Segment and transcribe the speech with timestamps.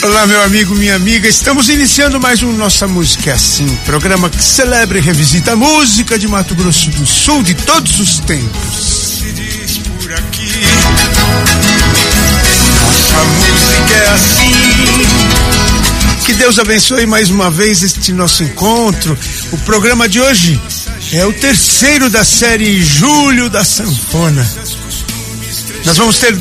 [0.00, 1.26] Olá, meu amigo, minha amiga.
[1.26, 6.16] Estamos iniciando mais um Nossa Música é Assim, programa que celebra e revisita a música
[6.16, 9.18] de Mato Grosso do Sul de todos os tempos.
[9.18, 10.52] Se diz por aqui,
[12.80, 14.52] nossa música é assim.
[16.24, 19.18] Que Deus abençoe mais uma vez este nosso encontro.
[19.50, 20.60] O programa de hoje
[21.12, 24.48] é o terceiro da série Julho da Sanfona.
[25.84, 26.38] Nós vamos ter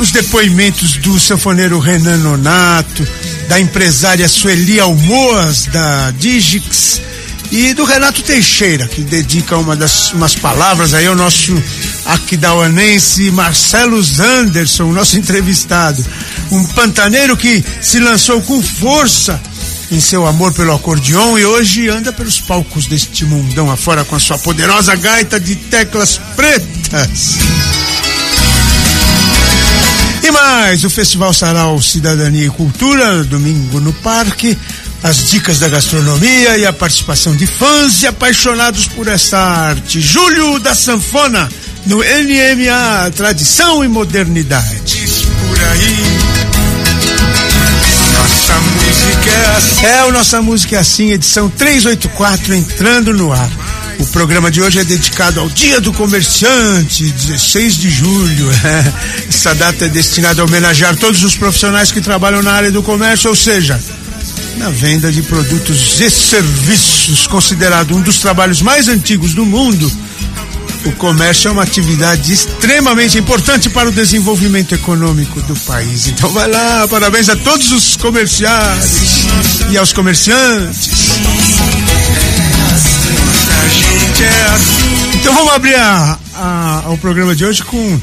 [0.00, 3.06] os depoimentos do sanfoneiro Renan Nonato,
[3.48, 7.02] da empresária Sueli Almoas, da Digix,
[7.52, 11.52] e do Renato Teixeira, que dedica uma das umas palavras aí ao nosso
[12.06, 16.02] aquidauanense Marcelo Zanderson, o nosso entrevistado.
[16.50, 19.38] Um pantaneiro que se lançou com força
[19.90, 24.20] em seu amor pelo acordeon e hoje anda pelos palcos deste mundão afora com a
[24.20, 27.36] sua poderosa gaita de teclas pretas.
[30.30, 34.56] E mais, o Festival Sarau Cidadania e Cultura, domingo no Parque,
[35.02, 40.00] as dicas da gastronomia e a participação de fãs e apaixonados por esta arte.
[40.00, 41.50] Júlio da Sanfona,
[41.84, 44.76] no NMA, Tradição e Modernidade.
[45.48, 45.98] Por aí,
[48.16, 49.86] nossa música é assim.
[49.86, 53.50] É, o Nossa Música é Assim, edição 384, entrando no ar.
[54.00, 58.48] O programa de hoje é dedicado ao Dia do Comerciante, 16 de julho.
[59.28, 63.28] Essa data é destinada a homenagear todos os profissionais que trabalham na área do comércio,
[63.28, 63.78] ou seja,
[64.56, 69.92] na venda de produtos e serviços, considerado um dos trabalhos mais antigos do mundo.
[70.86, 76.06] O comércio é uma atividade extremamente importante para o desenvolvimento econômico do país.
[76.06, 79.26] Então vai lá, parabéns a todos os comerciários
[79.70, 80.88] e aos comerciantes.
[84.20, 85.10] Gente é assim.
[85.14, 88.02] Então vamos abrir a, a- o programa de hoje com o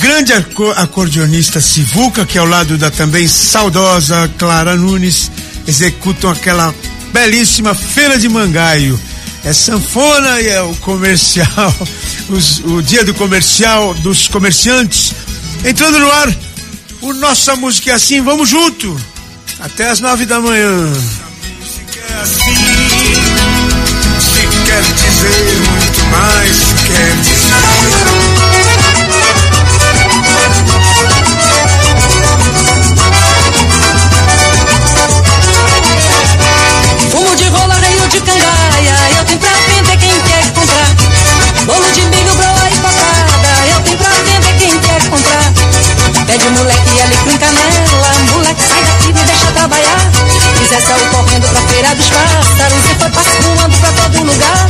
[0.00, 5.30] grande aco- acordeonista Sivuca, que ao lado da também saudosa Clara Nunes,
[5.66, 6.74] executam aquela
[7.12, 8.98] belíssima Feira de Mangaio.
[9.44, 11.74] É sanfona e é o comercial,
[12.30, 15.12] os- o dia do comercial, dos comerciantes.
[15.64, 16.34] Entrando no ar,
[17.02, 18.98] o Nossa Música é Assim, vamos junto!
[19.60, 20.92] Até as nove da manhã.
[22.10, 22.65] É assim.
[24.76, 27.56] Quer dizer muito mais, quer dizer.
[37.10, 40.94] Fumo de rola, reio de cangaia, eu tenho pra vender quem quer comprar.
[41.64, 45.54] Bolo de milho, broa e cocada, eu tenho pra vender quem quer comprar.
[46.26, 50.10] Pede moleque ali com canela, moleque sai daqui me deixa trabalhar.
[50.58, 51.35] Quiser saiu correndo
[51.76, 54.68] pra feira dos pássaros e foi passeando pra todo lugar.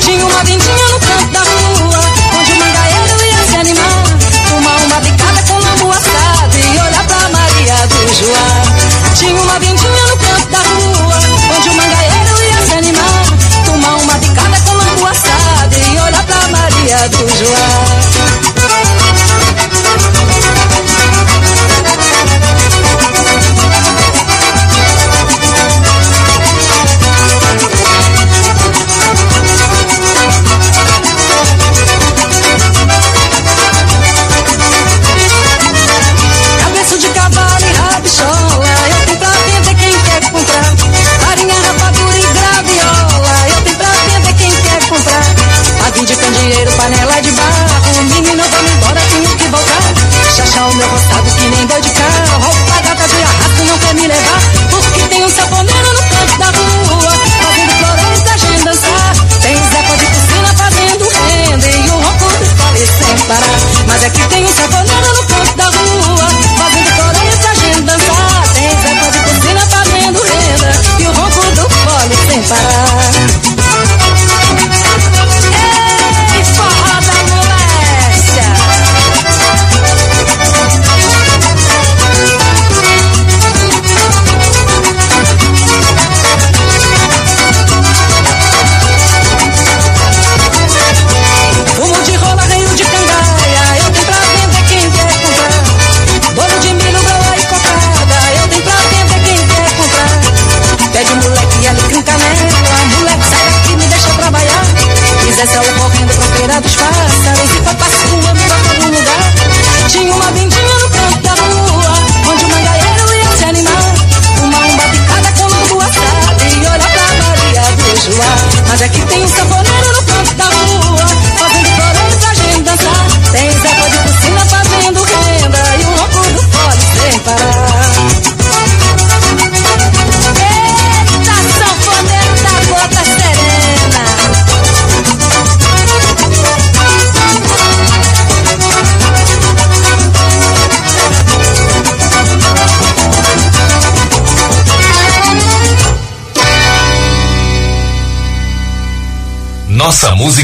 [0.00, 2.00] Tinha uma vendinha no canto da rua,
[2.38, 4.04] onde o mangaeiro ia se animar.
[4.48, 9.14] Fumar uma bicada com lambu assado e olhar pra Maria do Joá.
[9.14, 11.18] Tinha uma vendinha no canto da rua,
[11.56, 13.24] onde o mangaeiro ia se animar.
[13.64, 17.99] Tomar uma bicada com lambu assado e olhar pra Maria do Joá.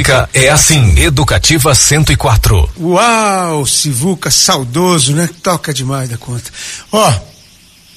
[0.06, 0.98] Música é assim.
[0.98, 2.70] Educativa 104.
[2.78, 5.28] Uau, Sivuca, saudoso, né?
[5.42, 6.48] Toca demais da conta.
[6.92, 7.12] Ó,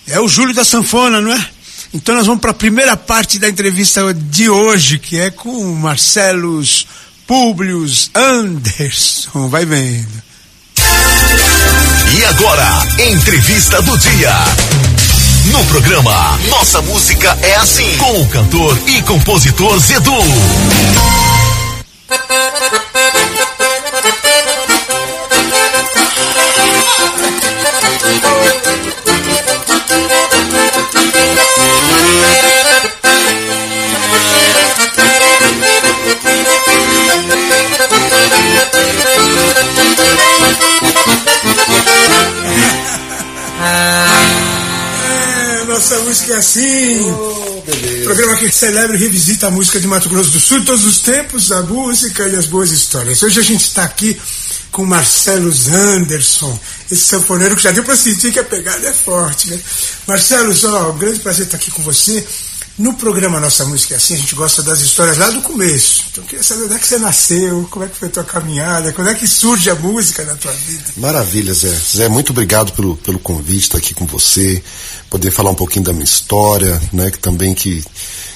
[0.07, 1.45] é o Júlio da Sanfona, não é?
[1.93, 5.75] Então nós vamos para a primeira parte da entrevista de hoje, que é com o
[5.75, 6.87] Marcelos
[7.27, 9.47] Publius Anderson.
[9.47, 10.23] Vai vendo.
[12.17, 14.33] E agora, entrevista do dia.
[15.45, 21.28] No programa Nossa Música é Assim, com o cantor e compositor Zedu.
[22.11, 22.15] É,
[45.89, 47.15] nossa música é assim.
[48.03, 51.51] Programa que celebra e revisita a música de Mato Grosso do Sul, todos os tempos,
[51.51, 53.23] a música e as boas histórias.
[53.23, 54.19] Hoje a gente está aqui
[54.71, 56.59] com Marcelos Anderson,
[56.91, 59.59] esse sanfoneiro que já deu para sentir que a pegada é forte, né?
[60.05, 62.23] Marcelos, ó, um grande prazer estar aqui com você.
[62.79, 66.05] No programa Nossa Música é Assim, a gente gosta das histórias lá do começo.
[66.11, 68.23] Então eu queria saber onde é que você nasceu, como é que foi a tua
[68.23, 70.85] caminhada, quando é que surge a música na tua vida.
[70.95, 71.67] Maravilha, Zé.
[71.67, 74.63] Zé, muito obrigado pelo, pelo convite, estar aqui com você,
[75.09, 77.83] poder falar um pouquinho da minha história, né, que também que,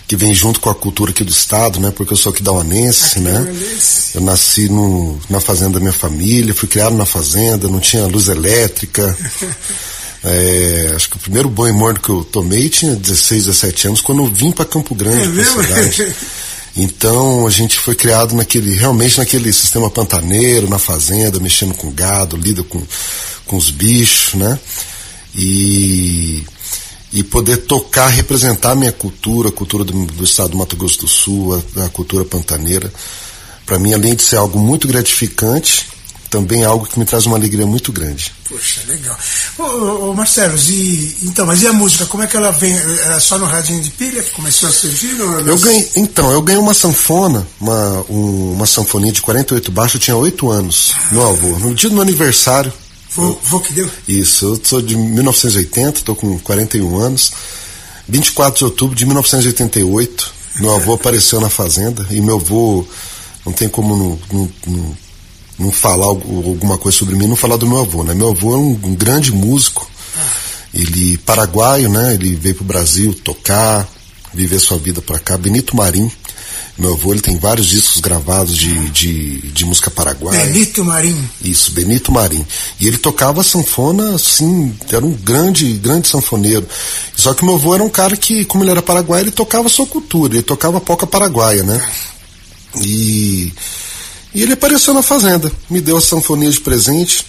[0.09, 2.51] que vem junto com a cultura aqui do estado, né, porque eu sou aqui da
[2.51, 3.37] Uanense, né.
[3.37, 4.11] Aquidauanense.
[4.13, 8.27] Eu nasci no, na fazenda da minha família, fui criado na fazenda, não tinha luz
[8.27, 9.17] elétrica.
[10.23, 14.23] É, acho que o primeiro banho morno que eu tomei tinha 16, 17 anos, quando
[14.23, 15.61] eu vim para Campo Grande, É mesmo?
[15.61, 16.15] cidade.
[16.75, 22.35] Então a gente foi criado naquele, realmente naquele sistema pantaneiro, na fazenda, mexendo com gado,
[22.37, 22.81] lida com,
[23.45, 24.57] com os bichos, né?
[25.35, 26.43] E,
[27.11, 30.99] e poder tocar, representar a minha cultura, a cultura do, do estado do Mato Grosso
[31.01, 32.91] do Sul, a, a cultura pantaneira,
[33.65, 35.85] para mim, além de ser algo muito gratificante,
[36.33, 38.33] também é algo que me traz uma alegria muito grande.
[38.49, 39.15] Poxa, legal.
[39.59, 42.07] Ô, ô, ô, Marcelos, e, então, mas e a música?
[42.07, 42.75] Como é que ela vem?
[42.75, 45.13] Era só no radinho de pilha que começou a surgir?
[45.21, 49.93] Ou Eu ganhei, então, eu ganhei uma sanfona, uma, um- uma sanfoninha de 48 baixos,
[49.93, 51.49] eu tinha 8 anos, meu avô.
[51.59, 52.73] No dia do meu aniversário,
[53.15, 53.87] Vou, vou que deu?
[54.07, 57.31] isso, eu sou de 1980, estou com 41 anos.
[58.09, 62.83] 24 de outubro de 1988, meu avô apareceu na fazenda e meu avô,
[63.45, 64.97] não tem como não, não, não,
[65.57, 68.13] não falar alguma coisa sobre mim, não falar do meu avô, né?
[68.13, 69.89] Meu avô é um, um grande músico,
[70.73, 72.15] ele paraguaio, né?
[72.15, 73.87] Ele veio pro Brasil tocar,
[74.33, 75.37] viver sua vida pra cá.
[75.37, 76.11] Benito Marim,
[76.75, 80.45] meu avô, ele tem vários discos gravados de, de, de música paraguaia.
[80.45, 81.29] Benito Marim.
[81.43, 82.43] Isso, Benito Marim.
[82.79, 86.67] E ele tocava sanfona, assim, era um grande, grande sanfoneiro.
[87.15, 89.85] Só que meu avô era um cara que, como ele era paraguaio, ele tocava sua
[89.85, 91.79] cultura, ele tocava poca paraguaia, né?
[92.81, 93.53] E,
[94.33, 97.25] e ele apareceu na fazenda, me deu a sanfonia de presente.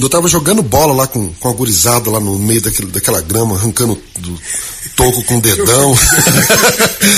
[0.00, 3.56] Eu tava jogando bola lá com, com a gurizada lá no meio daquele, daquela grama,
[3.56, 4.40] arrancando do
[4.94, 5.98] toco com o dedão.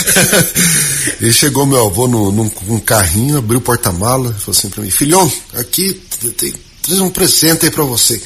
[1.20, 4.90] e chegou meu avô no, num, um carrinho, abriu o porta-mala, falou assim pra mim,
[4.90, 6.00] filhão, aqui
[6.38, 8.22] tem, tem um presente aí pra você.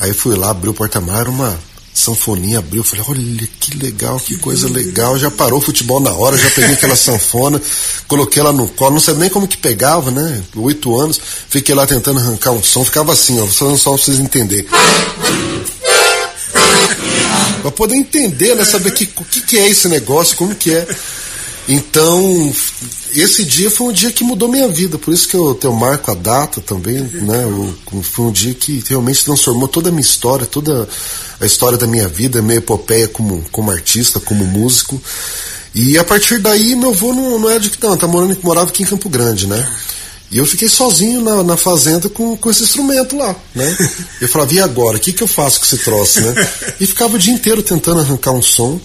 [0.00, 1.58] Aí fui lá, abri o porta-mala, era uma
[1.98, 6.36] sanfoninha, abriu, falei, olha que legal, que coisa legal, já parou o futebol na hora,
[6.36, 7.60] já peguei aquela sanfona,
[8.06, 11.86] coloquei ela no colo, não sabia nem como que pegava, né, oito anos, fiquei lá
[11.86, 14.66] tentando arrancar um som, ficava assim, ó, só, só pra vocês entenderem.
[17.62, 20.86] Pra poder entender, né, saber que, o que, que é esse negócio, como que é.
[21.68, 22.50] Então,
[23.14, 26.10] esse dia foi um dia que mudou minha vida, por isso que eu, eu marco
[26.10, 27.44] a data também, né?
[27.44, 30.88] Eu, foi um dia que realmente transformou toda a minha história, toda
[31.38, 35.00] a história da minha vida, minha epopeia como, como artista, como músico.
[35.74, 38.70] E a partir daí, meu avô não, não é de que não, tá morando, morava
[38.70, 39.68] aqui em Campo Grande, né?
[40.30, 43.76] E eu fiquei sozinho na, na fazenda com, com esse instrumento lá, né?
[44.20, 44.96] Eu falava, e agora?
[44.96, 46.34] O que, que eu faço com esse troço, né?
[46.80, 48.80] E ficava o dia inteiro tentando arrancar um som.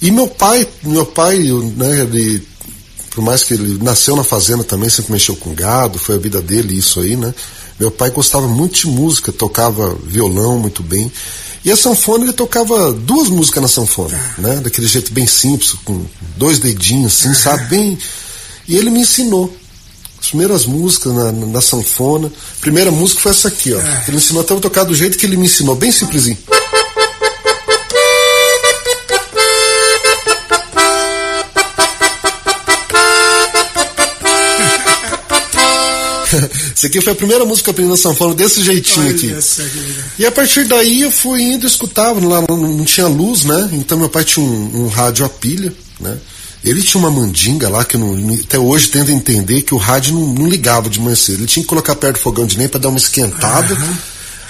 [0.00, 1.38] E meu pai, meu pai,
[1.76, 2.46] né, ele,
[3.10, 6.42] por mais que ele nasceu na fazenda também, sempre mexeu com gado, foi a vida
[6.42, 7.34] dele isso aí, né?
[7.78, 11.10] Meu pai gostava muito de música, tocava violão muito bem.
[11.64, 14.56] E a sanfona, ele tocava duas músicas na sanfona, né?
[14.56, 17.66] Daquele jeito bem simples, com dois dedinhos assim, sabe?
[17.68, 17.98] Bem...
[18.68, 19.54] E ele me ensinou
[20.20, 22.28] as primeiras músicas na, na, na sanfona.
[22.28, 23.78] A primeira música foi essa aqui, ó.
[23.78, 26.38] Ele me ensinou até a tocar do jeito que ele me ensinou, bem simplesinho.
[36.76, 39.32] Isso aqui foi a primeira música que eu aprendi na sanfona, desse jeitinho aqui.
[39.32, 39.40] Olha
[39.80, 40.04] legal.
[40.18, 43.70] E a partir daí eu fui indo, escutava, lá não, não tinha luz, né?
[43.72, 46.18] Então meu pai tinha um, um rádio a pilha, né?
[46.62, 50.12] Ele tinha uma mandinga lá que eu não, até hoje tento entender que o rádio
[50.12, 51.38] não, não ligava de manhã cedo.
[51.38, 53.72] Ele tinha que colocar perto do fogão de lenha para dar uma esquentada.
[53.72, 53.96] Uhum.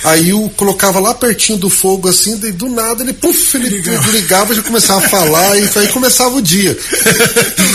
[0.04, 4.10] Aí eu colocava lá pertinho do fogo assim, daí do nada ele, puf, ele ligava,
[4.10, 6.76] ligava já começava a falar e aí começava o dia.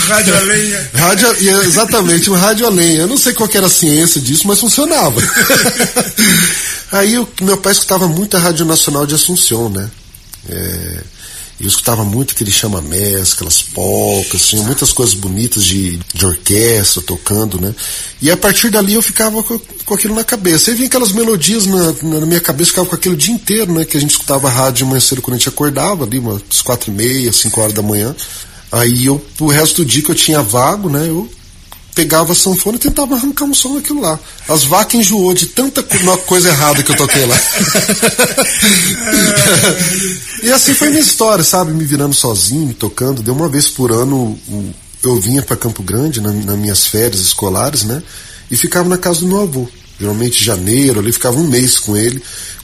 [0.07, 0.89] rádio a lenha.
[0.93, 1.27] Rádio,
[1.63, 3.01] exatamente, um rádio a lenha.
[3.01, 5.19] Eu não sei qual era a ciência disso, mas funcionava.
[6.91, 9.89] aí eu, meu pai escutava muito a Rádio Nacional de Assunção, né?
[10.49, 10.97] É,
[11.61, 17.59] eu escutava muito aquele chamamés, aquelas polcas, tinha muitas coisas bonitas de, de orquestra tocando,
[17.59, 17.73] né?
[18.21, 20.71] E a partir dali eu ficava com, com aquilo na cabeça.
[20.71, 23.85] Aí vinha aquelas melodias na, na, minha cabeça, ficava com aquilo o dia inteiro, né?
[23.85, 26.61] Que a gente escutava a rádio de manhã cedo quando a gente acordava, ali umas
[26.63, 28.15] quatro e meia, cinco horas da manhã.
[28.71, 31.07] Aí eu, o resto do dia que eu tinha vago, né?
[31.07, 31.29] Eu
[31.93, 34.19] pegava a sanfona e tentava arrancar um som daquilo lá.
[34.47, 35.83] As vacas enjoou de tanta
[36.25, 37.35] coisa errada que eu toquei lá.
[40.43, 41.71] e assim foi minha história, sabe?
[41.71, 43.21] Me virando sozinho, tocando.
[43.21, 44.37] Deu uma vez por ano,
[45.03, 48.01] eu vinha para Campo Grande na, nas minhas férias escolares, né?
[48.49, 49.67] E ficava na casa do meu avô.
[49.99, 52.21] Geralmente janeiro, ali ficava um mês com ele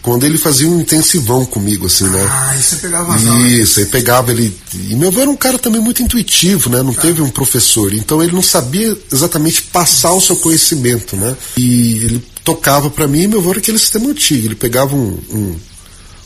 [0.08, 2.26] quando ele fazia um intensivão comigo, assim, né?
[2.32, 4.58] Ah, e você pegava as Isso, aí pegava ele.
[4.74, 6.82] E meu avô era um cara também muito intuitivo, né?
[6.82, 7.02] Não tá.
[7.02, 7.94] teve um professor.
[7.94, 11.36] Então ele não sabia exatamente passar o seu conhecimento, né?
[11.58, 14.48] E ele tocava para mim e meu avô era aquele sistema antigo.
[14.48, 15.56] Ele pegava um, um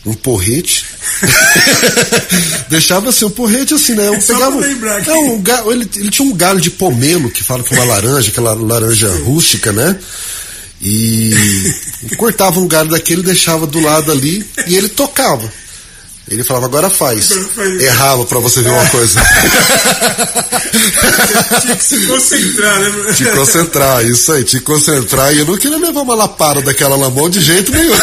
[0.05, 0.85] um porrete.
[2.69, 4.07] Deixava assim, um porrete assim, né?
[4.07, 4.61] Eu é pegava,
[5.07, 8.29] não, um ele, ele tinha um galho de pomelo, que fala que é uma laranja,
[8.29, 9.97] aquela laranja rústica, né?
[10.81, 11.35] E
[12.17, 15.51] cortava um galho daquele, deixava do lado ali e ele tocava.
[16.27, 17.29] Ele falava, agora faz.
[17.79, 19.21] Errava para você ver uma coisa.
[21.61, 23.13] tinha que se concentrar, né?
[23.13, 25.33] Te concentrar, isso aí, te concentrar.
[25.33, 27.93] E eu não queria levar uma lapada daquela na mão de jeito nenhum.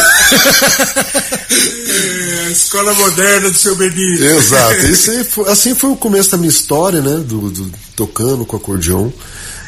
[1.89, 4.23] É, a escola moderna do seu Benito.
[4.23, 4.77] Exato.
[4.85, 7.23] Isso foi, assim foi o começo da minha história, né?
[7.25, 9.11] Do, do, tocando com acordeão.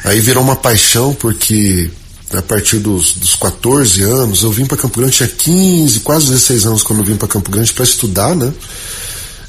[0.04, 1.90] Aí virou uma paixão, porque
[2.34, 6.66] a partir dos, dos 14 anos, eu vim para Campo Grande, tinha 15, quase 16
[6.66, 8.52] anos quando eu vim para Campo Grande para estudar, né?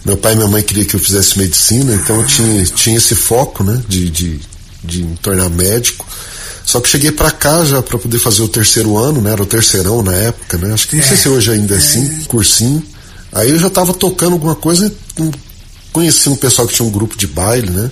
[0.05, 3.15] Meu pai e minha mãe queriam que eu fizesse medicina, então eu tinha, tinha esse
[3.15, 4.39] foco, né, de, de,
[4.83, 6.05] de me tornar médico.
[6.65, 9.31] Só que cheguei para cá já para poder fazer o terceiro ano, né?
[9.31, 10.73] Era o terceirão na época, né?
[10.73, 12.81] Acho que não sei se hoje ainda é assim, cursinho.
[13.31, 14.93] Aí eu já tava tocando alguma coisa,
[15.91, 17.91] conheci um pessoal que tinha um grupo de baile, né?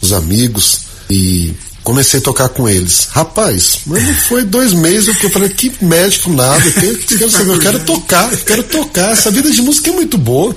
[0.00, 0.80] Os amigos.
[1.10, 1.52] E
[1.82, 3.08] comecei a tocar com eles.
[3.10, 7.52] Rapaz, mas não foi dois meses que eu falei, que médico nada, que, quero saber,
[7.52, 10.54] eu quero tocar, eu quero tocar, essa vida de música é muito boa.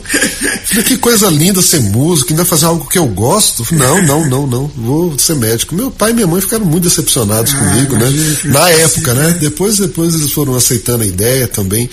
[0.66, 3.66] Falei, que coisa linda ser músico, ainda fazer algo que eu gosto.
[3.72, 5.76] Não, não, não, não, vou ser médico.
[5.76, 8.06] Meu pai e minha mãe ficaram muito decepcionados ah, comigo, né?
[8.46, 9.38] Na época, né?
[9.40, 11.90] Depois, depois eles foram aceitando a ideia também,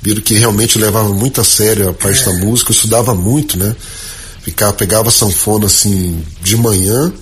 [0.00, 2.24] viram que realmente levava muito a sério a parte é.
[2.24, 3.74] da música, eu estudava muito, né?
[4.42, 7.12] Ficava, pegava sanfona assim de manhã,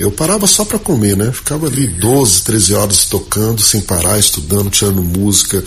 [0.00, 1.30] eu parava só para comer, né?
[1.30, 5.62] Ficava ali 12, 13 horas tocando, sem parar, estudando, tirando música,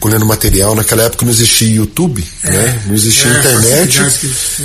[0.00, 0.74] colhendo material.
[0.74, 2.82] Naquela época não existia YouTube, é, né?
[2.86, 4.00] Não existia é, internet.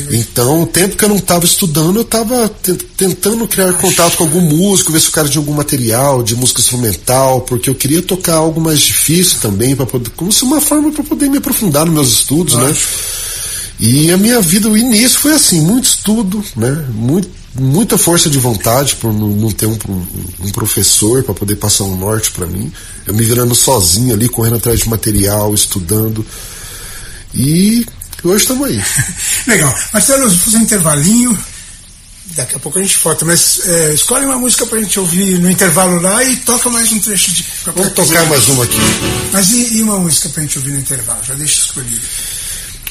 [0.10, 2.48] Então, o tempo que eu não estava estudando, eu estava
[2.95, 6.62] tentando criar contato com algum músico, ver se o cara tinha algum material de música
[6.62, 10.93] instrumental, porque eu queria tocar algo mais difícil também, para poder, como se uma forma
[10.93, 12.74] para poder me aprofundar nos meus estudos, né?
[13.81, 16.86] E a minha vida, o início foi assim, muito estudo, né?
[16.93, 19.77] Muito muita força de vontade por não, ter um,
[20.39, 22.72] um professor para poder passar um norte para mim.
[23.05, 26.25] Eu me virando sozinho ali, correndo atrás de material, estudando.
[27.33, 27.86] E
[28.24, 28.81] hoje estamos aí.
[29.48, 29.74] Legal.
[29.91, 31.38] Marcelo, vamos fazer um intervalinho.
[32.36, 35.51] Daqui a pouco a gente volta, mas é, escolhe uma música pra gente ouvir no
[35.51, 37.45] intervalo lá e toca mais um trecho de.
[37.65, 38.77] Vamos tocar mais uma aqui.
[39.31, 41.19] Mas e, e, uma música pra gente ouvir no intervalo?
[41.24, 42.01] Já deixa escolhido.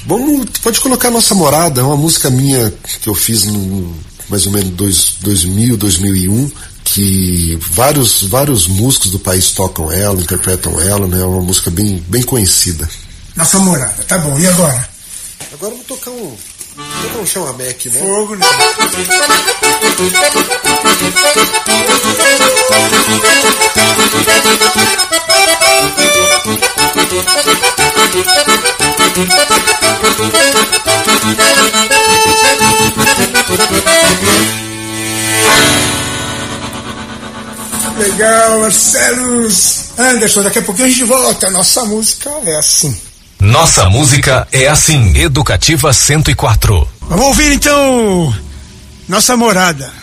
[0.06, 3.96] Vamos, pode colocar Nossa Morada, é uma música minha que eu fiz no,
[4.32, 6.50] mais ou menos dois, 2000, 2001,
[6.84, 11.20] que vários, vários músicos do país tocam ela, interpretam ela, né?
[11.20, 12.88] É uma música bem, bem conhecida.
[13.36, 14.38] Nossa morada, tá bom.
[14.38, 14.88] E agora?
[15.52, 16.34] Agora eu vou tocar um.
[16.74, 18.00] Vou tocar um chamamec, né?
[18.00, 18.46] Fogo, né?
[37.98, 39.82] Legal, Marcelos.
[39.98, 41.50] Anderson, daqui a pouquinho a gente volta.
[41.50, 42.96] Nossa música é assim.
[43.40, 45.16] Nossa música é assim.
[45.16, 46.88] Educativa 104.
[47.02, 48.34] Vamos ouvir então.
[49.08, 50.01] Nossa morada.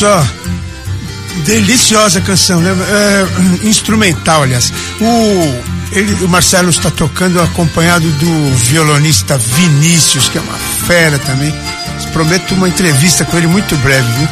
[0.00, 0.26] Só,
[1.44, 2.70] deliciosa canção, né?
[2.70, 4.72] É, instrumental, aliás.
[4.98, 11.54] O, ele, o Marcelo está tocando acompanhado do violonista Vinícius, que é uma fera também.
[12.14, 14.28] Prometo uma entrevista com ele muito breve, viu?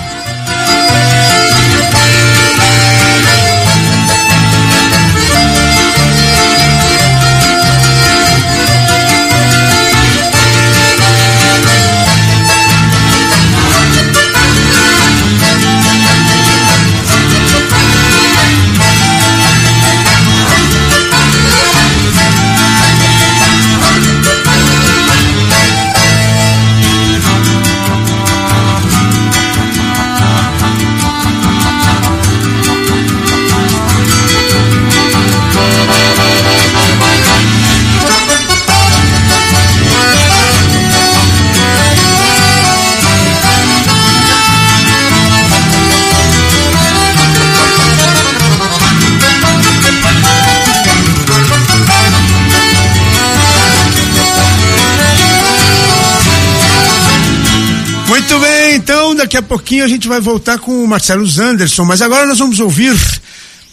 [59.29, 62.61] Daqui a pouquinho a gente vai voltar com o Marcelo Zanderson, mas agora nós vamos
[62.61, 62.97] ouvir,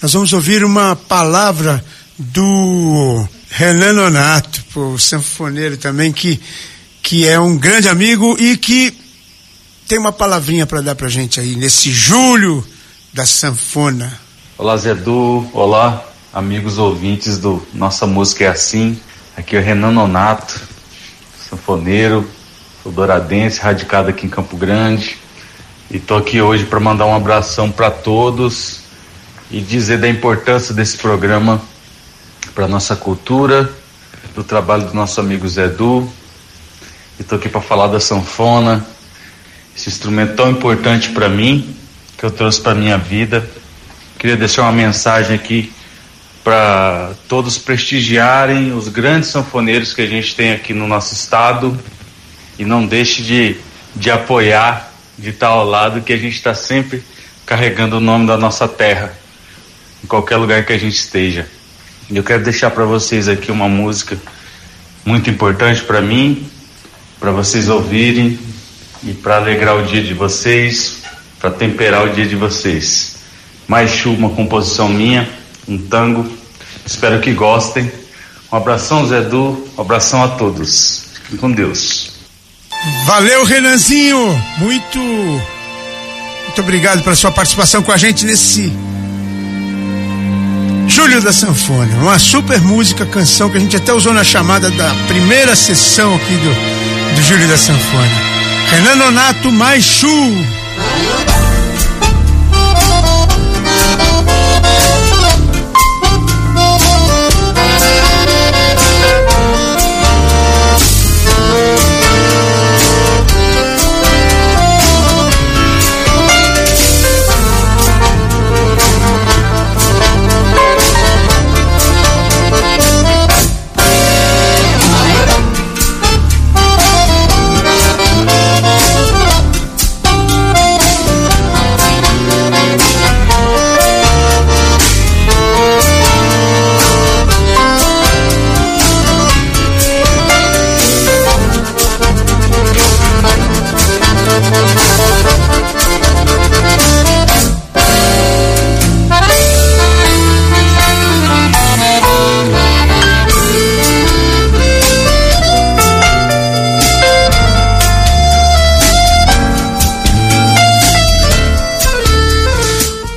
[0.02, 1.82] nós vamos ouvir uma palavra
[2.20, 6.42] do Renan Nonato, o sanfoneiro também, que,
[7.02, 8.94] que é um grande amigo e que
[9.88, 12.62] tem uma palavrinha para dar pra gente aí, nesse julho
[13.14, 14.12] da sanfona.
[14.58, 19.00] Olá Zedu, olá amigos ouvintes do Nossa Música é Assim,
[19.38, 20.60] aqui é o Renan Nonato,
[21.50, 22.30] sanfoneiro,
[22.84, 25.24] sou douradense, radicado aqui em Campo Grande
[25.96, 28.82] e tô aqui hoje para mandar um abração para todos
[29.50, 31.62] e dizer da importância desse programa
[32.54, 33.74] para nossa cultura,
[34.36, 36.12] do trabalho do nosso amigo Zé Du.
[37.18, 38.86] E tô aqui para falar da sanfona,
[39.74, 41.74] esse instrumento tão importante para mim
[42.18, 43.50] que eu trouxe para minha vida.
[44.20, 45.72] Queria deixar uma mensagem aqui
[46.44, 51.80] para todos prestigiarem os grandes sanfoneiros que a gente tem aqui no nosso estado
[52.60, 53.56] e não deixe de,
[53.96, 57.04] de apoiar, de estar ao lado, que a gente está sempre
[57.46, 59.14] carregando o nome da nossa terra,
[60.04, 61.48] em qualquer lugar que a gente esteja.
[62.10, 64.18] Eu quero deixar para vocês aqui uma música
[65.06, 66.48] muito importante para mim,
[67.20, 68.40] para vocês ouvirem
[69.04, 70.98] e para alegrar o dia de vocês,
[71.40, 73.16] para temperar o dia de vocês.
[73.68, 75.28] Mais chuva, uma composição minha,
[75.68, 76.28] um tango.
[76.86, 77.92] Espero que gostem.
[78.52, 81.06] Um abração, Zé Du, um abração a todos.
[81.24, 82.05] Fiquem com Deus.
[83.06, 84.42] Valeu, Renanzinho!
[84.58, 88.72] Muito, muito obrigado pela sua participação com a gente nesse
[90.88, 91.94] Júlio da Sanfona.
[91.98, 96.34] Uma super música, canção que a gente até usou na chamada da primeira sessão aqui
[96.34, 98.12] do, do Júlio da Sanfona.
[98.72, 100.08] Renan Nonato mais Chu.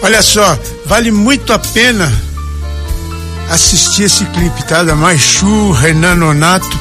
[0.09, 2.11] Olha só, vale muito a pena
[3.51, 4.83] assistir esse clipe, tá?
[4.83, 6.81] Da Maichu, Renan Nonato.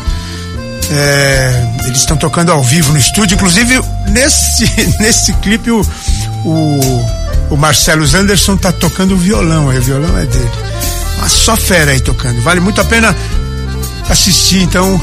[0.89, 3.35] É, eles estão tocando ao vivo no estúdio.
[3.35, 4.63] Inclusive, nesse,
[5.01, 5.81] nesse clipe, o,
[6.45, 7.05] o,
[7.49, 9.69] o Marcelo Anderson tá tocando o violão.
[9.69, 10.51] Aí, o violão é dele.
[11.19, 12.39] Mas só fera aí tocando.
[12.41, 13.13] Vale muito a pena
[14.09, 15.01] assistir, então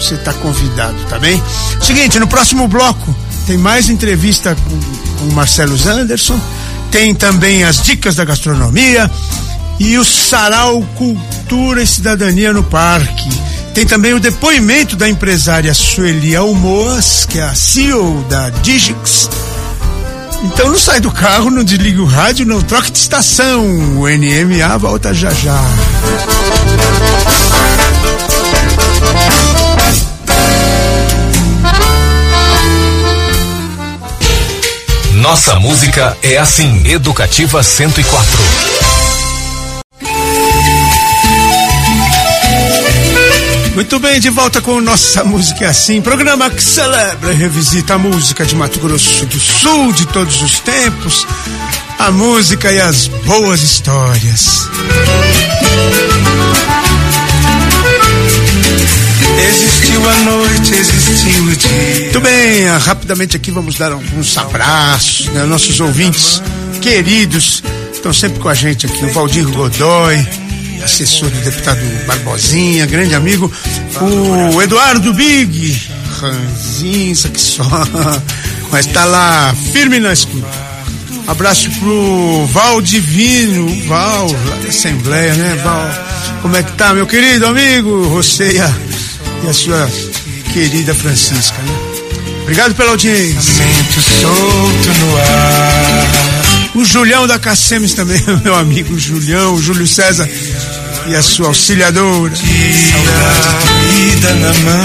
[0.00, 1.42] você está convidado, tá bem?
[1.82, 3.14] Seguinte, no próximo bloco
[3.46, 4.80] tem mais entrevista com,
[5.18, 6.40] com o Marcelo Anderson
[6.90, 9.10] tem também as dicas da gastronomia
[9.78, 13.28] e o Sarau Cultura e Cidadania no Parque.
[13.74, 19.28] Tem também o depoimento da empresária Sueli Almoas, que é a CEO da Digix.
[20.44, 23.64] Então não sai do carro, não desligue o rádio, não troque de estação.
[23.98, 25.60] O NMA volta já já.
[35.28, 36.86] Nossa música é assim.
[36.86, 38.38] Educativa 104.
[43.74, 47.98] Muito bem, de volta com Nossa Música é Assim, programa que celebra e revisita a
[47.98, 51.26] música de Mato Grosso do Sul de todos os tempos,
[51.98, 54.68] a música e as boas histórias.
[59.38, 62.00] Existiu a noite, existiu o dia.
[62.00, 65.44] Muito bem, ah, rapidamente aqui vamos dar alguns abraços, né?
[65.44, 66.42] Nossos ouvintes
[66.80, 70.26] queridos estão sempre com a gente aqui, o Valdir Godoy,
[70.82, 73.50] assessor do deputado Barbosinha, grande amigo,
[74.00, 75.80] o Eduardo Big,
[76.20, 77.64] ranzinza que só,
[78.70, 80.66] mas tá lá firme na escuta.
[81.26, 84.28] Abraço pro Val Divino, Val,
[84.68, 85.90] Assembleia, né, Val?
[86.40, 88.04] Como é que tá, meu querido amigo?
[88.10, 88.72] Você e a,
[89.44, 89.88] e a sua
[90.52, 91.96] querida Francisca, né?
[92.42, 93.64] Obrigado pela audiência.
[94.20, 96.36] Solto no ar.
[96.76, 100.28] O Julião da Cassemes também, meu amigo Julião, o Júlio César
[101.08, 102.32] e a sua auxiliadora.
[103.92, 104.84] Vida na mão.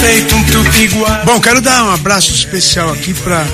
[0.00, 1.22] Feito um tupiguá.
[1.24, 3.46] Bom, quero dar um abraço especial aqui para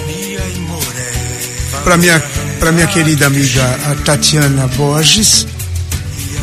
[1.85, 2.21] para minha
[2.59, 5.47] para minha querida amiga a Tatiana Borges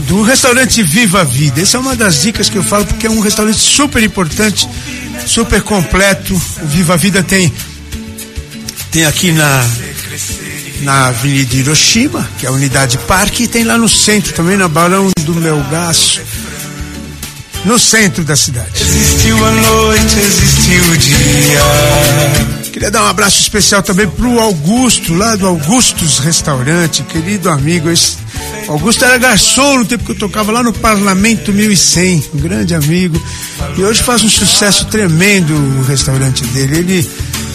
[0.08, 1.62] do restaurante Viva a Vida.
[1.62, 4.67] Essa é uma das dicas que eu falo porque é um restaurante super importante,
[5.25, 6.34] super completo.
[6.34, 7.51] O Viva a Vida tem
[8.91, 9.65] tem aqui na
[10.82, 14.67] na Avenida Hiroshima, que é a unidade parque, e tem lá no centro também, na
[14.67, 16.21] Barão do Melgaço,
[17.65, 18.82] no centro da cidade.
[18.82, 21.62] Existiu a noite, existiu o dia.
[22.73, 27.89] Queria dar um abraço especial também pro Augusto, lá do Augustus Restaurante, querido amigo.
[27.89, 28.17] Esse
[28.67, 33.21] Augusto era garçom no tempo que eu tocava lá no Parlamento 1100, um grande amigo.
[33.78, 36.78] E hoje faz um sucesso tremendo o restaurante dele.
[36.78, 37.10] Ele,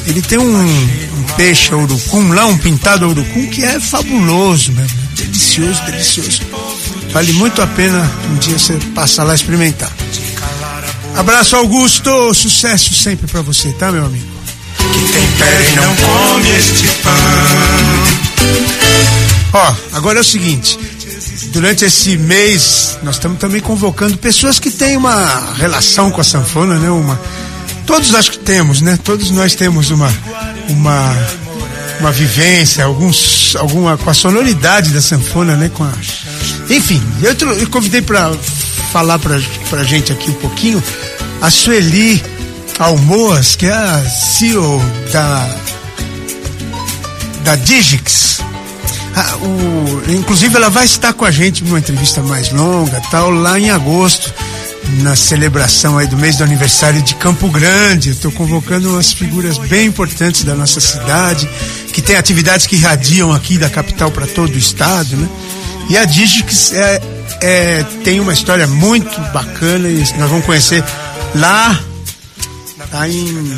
[0.07, 4.99] ele tem um, um peixe urucum lá, um pintado urucum, que é fabuloso mesmo.
[5.15, 6.43] Delicioso, delicioso.
[7.13, 9.91] Vale muito a pena um dia você passar lá e experimentar.
[11.17, 12.35] Abraço, Augusto.
[12.35, 14.27] Sucesso sempre pra você, tá, meu amigo?
[14.79, 17.13] Que e não come este pão.
[19.55, 20.79] Ó, agora é o seguinte.
[21.53, 26.79] Durante esse mês, nós estamos também convocando pessoas que têm uma relação com a sanfona,
[26.79, 26.91] né?
[26.91, 27.21] Uma,
[27.87, 28.99] todos acho que temos, né?
[29.03, 30.13] Todos nós temos uma,
[30.69, 31.17] uma,
[32.01, 35.71] uma vivência, alguns, alguma com a sonoridade da sanfona, né?
[35.73, 35.93] Com a,
[36.69, 38.33] enfim, eu, eu convidei para
[38.93, 40.83] falar pra, pra gente aqui um pouquinho
[41.41, 42.23] a Sueli
[42.79, 45.57] Almoas, que é a CEO da
[47.45, 48.41] da Digix.
[49.19, 53.59] Ah, o- inclusive ela vai estar com a gente numa entrevista mais longa, tal, lá
[53.59, 54.33] em agosto,
[55.03, 58.11] na celebração aí do mês do aniversário de Campo Grande.
[58.11, 61.49] Estou convocando umas figuras bem importantes da nossa cidade,
[61.95, 65.29] que tem atividades que irradiam aqui da capital para todo o estado, né?
[65.89, 67.01] E a Digix é,
[67.41, 70.85] é, tem uma história muito bacana e nós vamos conhecer
[71.35, 71.81] lá,
[72.93, 73.57] lá em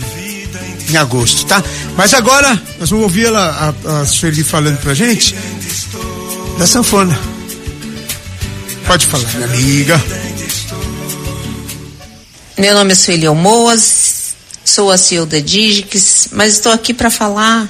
[0.91, 1.63] em agosto, tá?
[1.99, 2.49] Mas agora
[2.81, 5.35] nós vamos ouvir ela, a, a Sueli falando pra gente
[6.59, 7.19] da sanfona.
[8.85, 10.03] Pode falar, minha amiga.
[12.59, 17.69] Meu nome é Sueli Almoas, sou a CEO da Digix, mas estou aqui para falar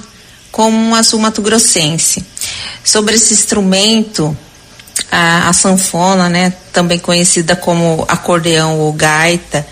[0.50, 2.24] como uma sul-mato-grossense
[2.82, 4.34] sobre esse instrumento,
[5.12, 9.66] a, a sanfona, né, também conhecida como acordeão ou gaita,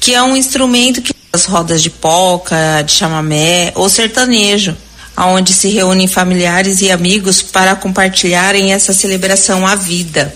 [0.00, 4.76] que é um instrumento que as rodas de polca, de chamamé ou sertanejo,
[5.22, 10.34] aonde se reúnem familiares e amigos para compartilharem essa celebração à vida,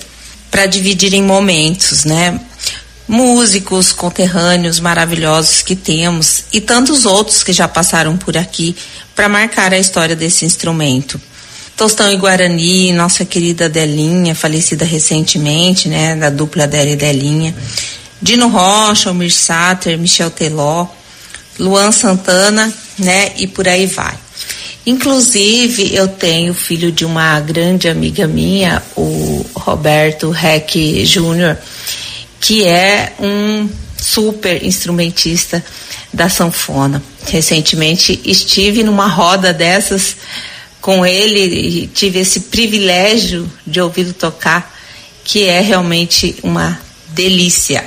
[0.48, 2.40] para dividirem momentos, né?
[3.08, 8.76] Músicos conterrâneos maravilhosos que temos e tantos outros que já passaram por aqui
[9.12, 11.20] para marcar a história desse instrumento.
[11.76, 17.52] Tostão e Guarani, nossa querida Delinha, falecida recentemente, né, da dupla Adélia e Delinha.
[18.22, 20.86] Dino Rocha, Almir Sater, Michel Teló,
[21.58, 24.25] Luan Santana, né, e por aí vai.
[24.86, 31.58] Inclusive, eu tenho filho de uma grande amiga minha, o Roberto Reck Júnior,
[32.40, 35.64] que é um super instrumentista
[36.12, 37.02] da sanfona.
[37.26, 40.16] Recentemente estive numa roda dessas
[40.80, 44.72] com ele e tive esse privilégio de ouvi-lo tocar,
[45.24, 47.84] que é realmente uma delícia.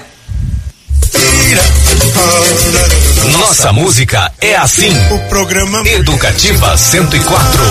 [3.32, 4.92] Nossa música é assim.
[5.12, 7.64] O programa Educativa 104.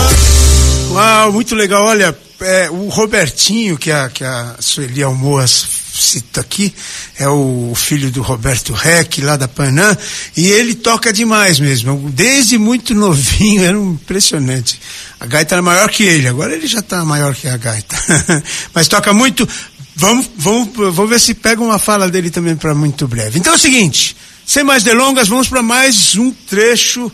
[0.90, 1.84] Uau, muito legal.
[1.86, 5.66] Olha, é, o Robertinho, que a, que a Sueli Almoas
[5.98, 6.72] cita aqui,
[7.18, 9.96] é o filho do Roberto Reck, lá da Panã,
[10.36, 12.10] e ele toca demais mesmo.
[12.10, 14.80] Desde muito novinho, era um impressionante.
[15.18, 17.96] A gaita era maior que ele, agora ele já está maior que a gaita.
[18.72, 19.48] Mas toca muito.
[19.96, 23.38] Vamos, vamos, vamos ver se pega uma fala dele também para muito breve.
[23.38, 24.16] Então é o seguinte,
[24.48, 27.12] sem mais delongas, vamos para mais um trecho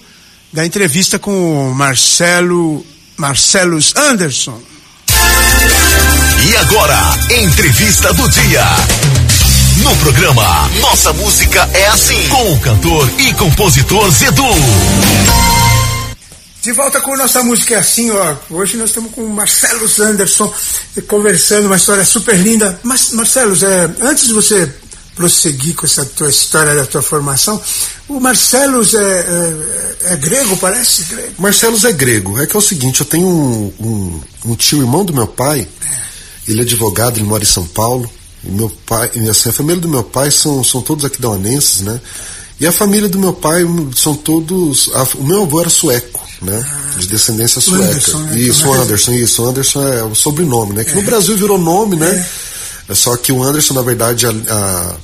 [0.53, 4.63] da entrevista com o Marcelo Marcelos Anderson.
[6.49, 6.97] E agora,
[7.43, 8.65] entrevista do dia.
[9.83, 14.45] No programa Nossa Música é Assim, com o cantor e compositor Zedu.
[16.63, 18.37] De volta com nossa música é assim, ó.
[18.49, 20.51] Hoje nós estamos com o Marcelo Anderson
[21.09, 22.79] conversando uma história super linda.
[22.83, 24.73] Mas, Marcelo, é, antes de você
[25.15, 27.61] prosseguir com essa tua história da tua formação,
[28.09, 31.05] o Marcelos é, é, é grego, parece?
[31.05, 31.33] Grego.
[31.39, 32.41] Marcelos é grego.
[32.41, 35.67] É que é o seguinte, eu tenho um, um, um tio irmão do meu pai,
[36.47, 38.11] ele é advogado, ele mora em São Paulo.
[38.45, 42.01] E meu pai, assim, a família do meu pai são, são todos aquidauanenses, né?
[42.61, 43.63] E a família do meu pai
[43.97, 44.91] são todos.
[44.95, 46.65] A, o meu avô era sueco, né?
[46.65, 47.85] Ah, de descendência sueca.
[47.85, 48.39] Anderson, né?
[48.39, 49.45] Isso, Anderson, isso.
[49.45, 50.85] Anderson é o sobrenome, né?
[50.85, 50.95] Que é.
[50.95, 52.11] no Brasil virou nome, né?
[52.11, 52.44] É.
[52.89, 52.95] é.
[52.95, 54.97] Só que o Anderson, na verdade, a, a,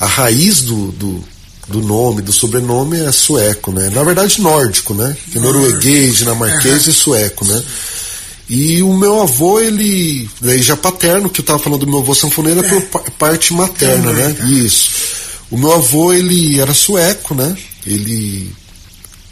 [0.00, 1.24] a raiz do, do,
[1.68, 3.90] do, nome, do sobrenome é sueco, né?
[3.90, 5.16] Na verdade, nórdico, né?
[5.30, 7.62] Que é norueguês, dinamarquês e sueco, né?
[8.48, 12.14] E o meu avô, ele, daí já paterno, que eu estava falando do meu avô
[12.14, 14.36] sanfoneiro, é por parte materna, né?
[14.50, 14.90] Isso.
[15.50, 17.56] O meu avô, ele era sueco, né?
[17.86, 18.52] Ele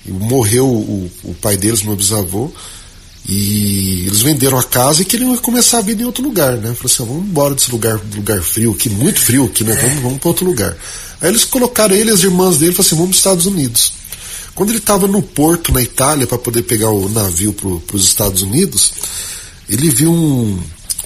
[0.06, 2.50] morreu o, o pai deles, meu bisavô,
[3.26, 6.74] e eles venderam a casa e queriam começar a vida em outro lugar, né?
[6.74, 9.74] Falaram assim, vamos embora desse lugar, lugar frio aqui, muito frio aqui, né?
[9.74, 10.76] Vamos, vamos para outro lugar.
[11.20, 13.46] Aí eles colocaram ele e as irmãs dele e falaram assim, vamos para os Estados
[13.46, 13.92] Unidos.
[14.54, 18.42] Quando ele estava no porto, na Itália, para poder pegar o navio para os Estados
[18.42, 18.92] Unidos,
[19.68, 20.58] ele viu um,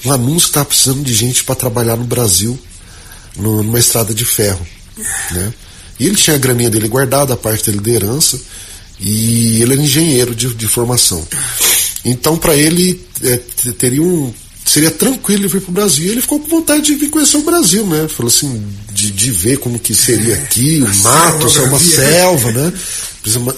[0.07, 2.59] um anúncio que estava precisando de gente para trabalhar no Brasil,
[3.37, 4.67] no, numa estrada de ferro.
[5.33, 5.53] Né?
[5.99, 8.41] E ele tinha a graninha dele guardada, a parte dele de herança,
[8.99, 11.27] e ele era engenheiro de, de formação.
[12.05, 13.37] Então, para ele, é,
[13.79, 14.33] teria um,
[14.65, 16.07] seria tranquilo vir para o Brasil.
[16.07, 18.09] E ele ficou com vontade de vir conhecer o Brasil, né?
[18.09, 22.73] Falou assim, de, de ver como que seria aqui, o mato, selva, uma selva, né?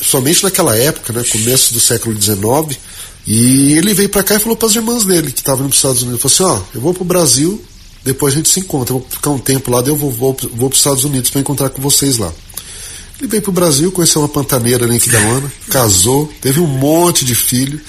[0.02, 2.78] somente naquela época, né, começo do século XIX,
[3.26, 6.02] e ele veio para cá e falou para as irmãs dele que estavam nos Estados
[6.02, 7.62] Unidos, falou assim, ó, eu vou para o Brasil,
[8.04, 10.36] depois a gente se encontra, eu vou ficar um tempo lá, daí eu vou, vou,
[10.54, 12.30] vou para os Estados Unidos para encontrar com vocês lá.
[13.18, 17.24] Ele veio para o Brasil, conheceu uma pantaneira ali em Quidauana, casou, teve um monte
[17.24, 17.80] de filho.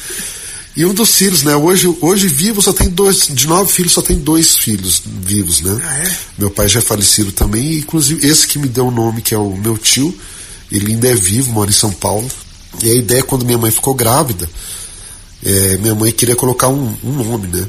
[0.75, 1.55] E um dos filhos, né?
[1.55, 5.81] Hoje, hoje vivo só tem dois, de nove filhos só tem dois filhos vivos, né?
[5.81, 6.17] Ah, é?
[6.37, 9.37] Meu pai já é falecido também, inclusive esse que me deu o nome, que é
[9.37, 10.13] o meu tio,
[10.69, 12.27] ele ainda é vivo, mora em São Paulo.
[12.83, 14.49] E a ideia, quando minha mãe ficou grávida,
[15.43, 17.65] é, minha mãe queria colocar um, um, nome, né?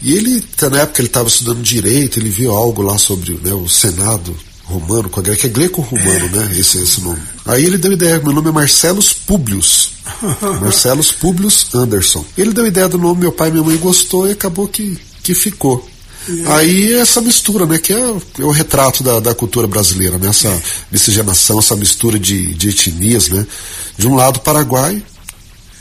[0.00, 3.52] E ele, tá, na época ele estava estudando direito, ele viu algo lá sobre né,
[3.52, 6.58] o Senado romano com a Grécia, que é greco-romano, né?
[6.58, 7.20] Esse, esse nome.
[7.46, 9.90] Aí ele deu ideia, meu nome é Marcelos Publius.
[10.60, 12.24] Marcelos Publius Anderson.
[12.36, 15.34] Ele deu ideia do nome, meu pai e minha mãe gostou e acabou que, que
[15.34, 15.88] ficou.
[16.46, 20.62] Aí essa mistura, né, que é, é o retrato da, da, cultura brasileira, né, essa
[20.90, 23.44] miscigenação, essa mistura de, de etnias, né,
[23.98, 25.02] de um lado paraguai,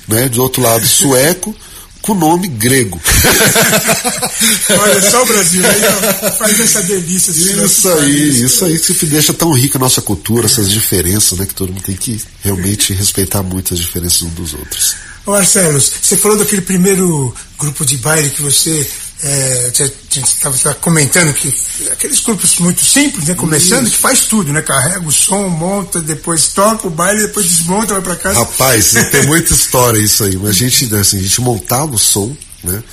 [0.07, 1.55] né, do outro lado sueco,
[2.01, 2.99] com nome grego.
[4.79, 7.31] Olha, só o Brasil aí faz essa delícia.
[7.31, 11.53] Isso aí, isso aí que deixa tão rica a nossa cultura, essas diferenças, né, que
[11.53, 14.95] todo mundo tem que realmente respeitar muito as diferenças uns dos outros.
[15.25, 18.87] Marcelo, você falou daquele primeiro grupo de baile que você
[19.23, 21.53] é, a gente estava comentando que
[21.91, 23.35] aqueles grupos muito simples, né?
[23.35, 23.95] Começando, isso.
[23.95, 24.61] que faz tudo, né?
[24.63, 28.39] Carrega o som, monta, depois toca o baile, depois desmonta, vai para casa.
[28.39, 30.35] Rapaz, tem muita história isso aí.
[30.37, 32.83] Mas a gente, assim, a gente montava o som, né?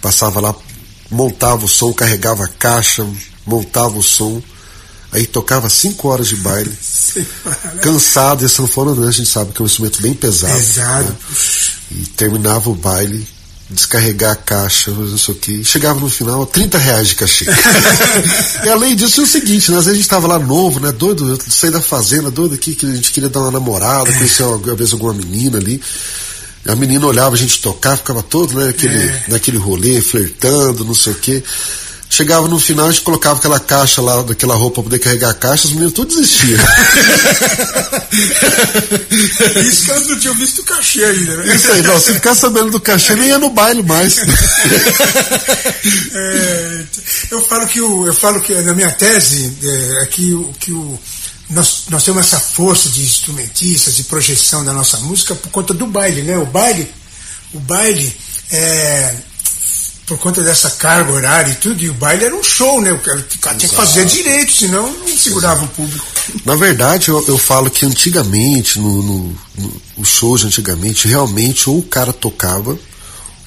[0.00, 0.54] Passava lá,
[1.10, 3.06] montava o som, carregava a caixa,
[3.44, 4.42] montava o som,
[5.12, 6.72] aí tocava cinco horas de baile.
[7.82, 9.08] cansado, e a sanfona, né?
[9.08, 10.54] A gente sabe que é um instrumento bem pesado.
[10.54, 11.04] Pesado.
[11.04, 11.16] Né?
[11.90, 13.28] E terminava o baile
[13.70, 15.64] descarregar a caixa, não sei o que.
[15.64, 17.46] Chegava no final, 30 reais de cachê.
[18.64, 20.90] e além disso, é o seguinte, né, às vezes a gente estava lá novo, né,
[20.90, 24.42] doido, eu saí da fazenda, doido aqui, que a gente queria dar uma namorada, conhecer
[24.42, 25.80] às vezes alguma menina ali.
[26.66, 29.24] A menina olhava a gente tocar, ficava todo, né, aquele, é.
[29.28, 31.42] naquele rolê, flertando, não sei o que.
[32.12, 35.34] Chegava no final, a gente colocava aquela caixa lá, daquela roupa para poder carregar a
[35.34, 36.58] caixa, os meninos todos desistiam.
[39.64, 41.54] Isso que elas não tinham visto o cachê ainda, né?
[41.54, 44.18] Isso aí, não, se ficar sabendo do cachê, nem ia no baile mais.
[46.12, 46.84] é,
[47.30, 50.72] eu falo que o, eu falo que na minha tese é, é que, o, que
[50.72, 50.98] o,
[51.48, 55.86] nós, nós temos essa força de instrumentistas, de projeção da nossa música por conta do
[55.86, 56.36] baile, né?
[56.36, 56.92] O baile,
[57.54, 58.16] o baile
[58.50, 59.14] é,
[60.10, 62.90] por conta dessa carga horária e tudo, e o baile era um show, né?
[62.92, 63.24] O cara
[63.56, 66.04] tinha que fazer direito, senão não segurava o público.
[66.44, 71.78] Na verdade, eu, eu falo que antigamente, no, no, no, os shows antigamente, realmente ou
[71.78, 72.76] o cara tocava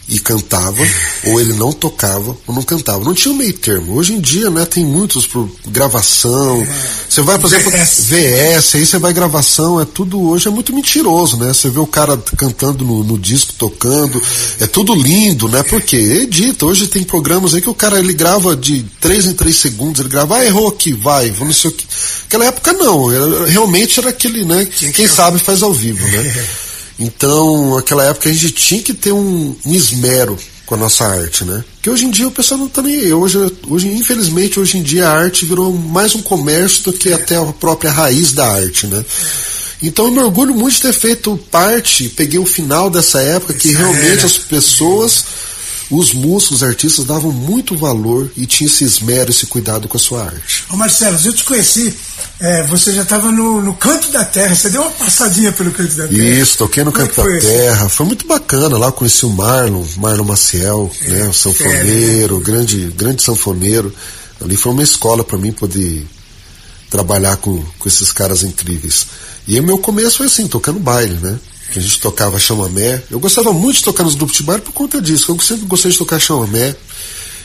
[0.07, 0.83] e cantava,
[1.27, 3.03] ou ele não tocava ou não cantava.
[3.03, 3.95] Não tinha um meio termo.
[3.95, 6.65] Hoje em dia, né, tem muitos por gravação.
[7.09, 8.75] Você vai, por exemplo, VS.
[8.75, 11.53] Aí você vai gravação, é tudo hoje é muito mentiroso, né?
[11.53, 14.21] Você vê o cara cantando no, no disco, tocando,
[14.59, 15.63] é tudo lindo, né?
[15.63, 16.65] Porque edita.
[16.65, 20.09] Hoje tem programas aí que o cara ele grava de 3 em 3 segundos, ele
[20.09, 21.85] grava, ah, errou aqui, vai, vou não sei o que.
[22.23, 24.65] Naquela época não, era- realmente era aquele, né?
[24.65, 26.45] Quem sabe faz ao vivo, né?
[26.99, 31.43] Então, naquela época a gente tinha que ter um, um esmero com a nossa arte,
[31.43, 31.63] né?
[31.81, 33.13] Que hoje em dia o pessoal não tá nem aí.
[33.13, 37.35] Hoje, hoje, infelizmente, hoje em dia a arte virou mais um comércio do que até
[37.35, 39.03] a própria raiz da arte, né?
[39.81, 43.69] Então eu me orgulho muito de ter feito parte, peguei o final dessa época que
[43.69, 44.25] Essa realmente era.
[44.25, 45.25] as pessoas,
[45.91, 49.99] os músicos, os artistas davam muito valor e tinham esse esmero, esse cuidado com a
[49.99, 50.63] sua arte.
[50.69, 51.93] Ô Marcelo, eu te conheci,
[52.39, 55.93] é, você já estava no, no canto da terra, você deu uma passadinha pelo canto
[55.95, 56.21] da terra.
[56.21, 57.39] Isso, toquei no Como é Canto da?
[57.39, 57.89] Terra.
[57.89, 58.77] Foi muito bacana.
[58.77, 61.27] Lá eu conheci o Marlon, Marlon Maciel, né?
[61.27, 63.93] O sanfoneiro, grande, grande sanfoneiro.
[64.41, 66.05] Ali foi uma escola para mim poder
[66.89, 69.07] trabalhar com, com esses caras incríveis.
[69.47, 71.39] E o meu começo foi assim, tocando baile, né?
[71.71, 73.01] Que a gente tocava chamamé.
[73.09, 75.31] Eu gostava muito de tocar nos grupos de baile por conta disso.
[75.31, 76.75] Eu sempre gostei de tocar chamamé.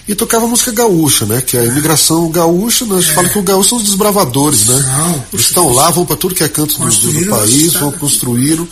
[0.09, 1.43] E tocava música gaúcha, né?
[1.43, 2.97] Que é a imigração gaúcha, né?
[2.97, 4.83] a gente fala que o gaúcho são os desbravadores, né?
[4.83, 5.25] São.
[5.35, 7.79] Eles estão lá, vão para tudo que é canto do, do país, cidade.
[7.79, 8.67] vão construíram.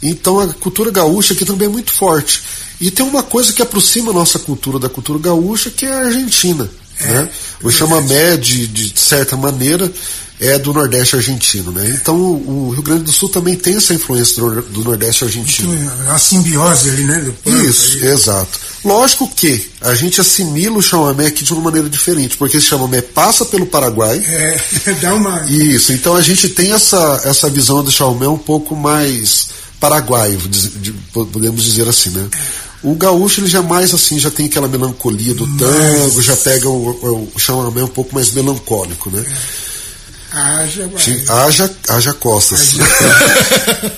[0.00, 2.42] Então a cultura gaúcha aqui também é muito forte.
[2.80, 6.06] E tem uma coisa que aproxima a nossa cultura da cultura gaúcha, que é a
[6.06, 6.70] Argentina.
[7.00, 7.28] né?
[7.62, 9.90] O chamamé, de, de certa maneira,
[10.40, 11.72] é do Nordeste argentino.
[11.72, 11.98] Né?
[12.00, 15.74] Então o, Rio Grande do Sul também tem essa influência do, Nordeste argentino.
[15.74, 17.32] Tinha Uma simbiose ali, né?
[17.46, 18.06] Isso, ali.
[18.08, 18.58] exato.
[18.84, 23.02] Lógico que a gente assimila o chamamé aqui de uma maneira diferente, porque esse chamamé
[23.02, 24.22] passa pelo Paraguai.
[24.24, 24.60] É,
[25.00, 25.44] dá uma.
[25.48, 29.48] Isso, então a gente tem essa, essa visão do chamamé um pouco mais
[29.80, 30.38] paraguaio,
[31.12, 32.28] podemos dizer assim, né?
[32.82, 36.90] O gaúcho ele já mais assim, já tem aquela melancolia do tango, já pega o,
[36.90, 39.24] o, o chamamé um pouco mais melancólico, né?
[40.38, 40.90] Haja.
[40.98, 42.74] Sim, Haja, haja costas.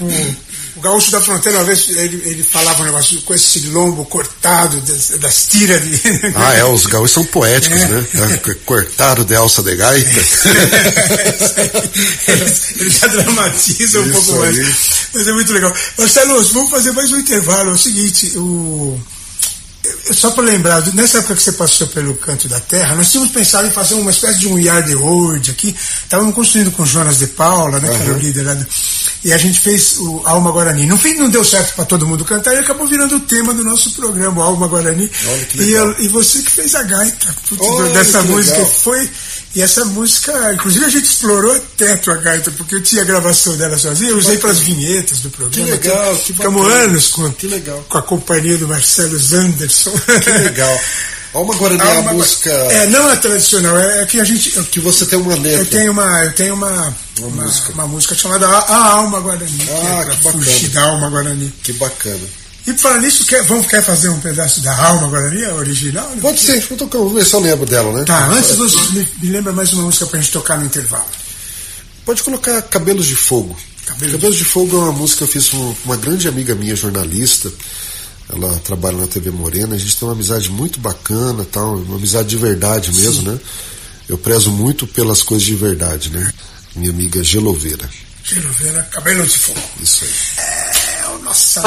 [0.01, 0.05] o,
[0.79, 4.81] o gaúcho da fronteira, uma vez, ele, ele falava um negócio com esse lombo cortado
[4.83, 6.01] das, das tiras de.
[6.37, 7.89] Ah, é, os gaúchos são poéticos, É.
[7.89, 8.07] né?
[8.15, 10.11] É, Cortaram de alça de gaita.
[12.79, 14.59] ele já dramatiza um Isso pouco mais.
[14.59, 14.75] aí.
[15.15, 15.73] Mas é muito legal.
[15.97, 17.71] Marcelo, vamos fazer mais um intervalo.
[17.71, 19.01] É o seguinte, o.
[20.13, 23.67] Só para lembrar, nessa época que você passou pelo Canto da Terra, nós tínhamos pensado
[23.69, 25.75] em fazer uma espécie de um yard word aqui.
[26.03, 28.67] Estávamos construindo com Jonas de Paula, né, que era o líder lá do,
[29.25, 30.87] E a gente fez o Alma Guarani.
[30.87, 33.65] No fim, não deu certo para todo mundo cantar e acabou virando o tema do
[33.65, 35.11] nosso programa, o Alma Guarani.
[35.57, 38.57] E, eu- e você que fez a gaita putz, Olha dessa música.
[38.59, 38.71] legal.
[38.73, 39.11] Foi.
[39.57, 43.57] E essa música, inclusive a gente explorou até a gaita, porque eu tinha a gravação
[43.57, 45.67] dela sozinha, eu usei para as vinhetas do programa.
[45.67, 47.85] Que legal, que Ficamos anos com, Que legal.
[47.89, 49.93] com a companhia do Marcelo Zanderson.
[50.23, 50.81] Que legal.
[51.35, 54.57] Alma Guarani é a Alma- música É, não é tradicional, é, é que a gente.
[54.57, 55.61] Eu, que você tem uma letra.
[55.61, 56.25] eu tenho uma.
[56.25, 56.97] Eu tenho uma.
[57.21, 57.73] Uma, música.
[57.73, 59.69] uma música chamada A, Alma Guarani.
[59.71, 60.45] Ah, que é pra que bacana.
[60.45, 61.53] fugir da Alma Guarani.
[61.63, 62.21] Que bacana.
[62.67, 66.09] E falar nisso, quer, vamos quer fazer um pedaço da Alma Guarani, a original?
[66.11, 66.19] né?
[66.21, 68.05] Pode ser, vou tocar, vou ver se eu lembro dela, né?
[68.05, 71.05] Tá, antes você me, me lembra mais uma música pra gente tocar no intervalo.
[72.05, 73.57] Pode colocar Cabelos de Fogo.
[73.87, 76.77] Cabelos Cabelos, de Fogo é uma música que eu fiz com uma grande amiga minha,
[76.77, 77.51] jornalista.
[78.31, 79.75] Ela trabalha na TV Morena.
[79.75, 83.39] A gente tem uma amizade muito bacana, tal, uma amizade de verdade mesmo, né?
[84.09, 86.33] Eu prezo muito pelas coisas de verdade, né?
[86.75, 87.89] Minha amiga Geloveira.
[88.25, 89.61] Geroveira, Cabelo de Fogo.
[89.83, 90.11] Isso aí.
[91.03, 91.61] É o nosso.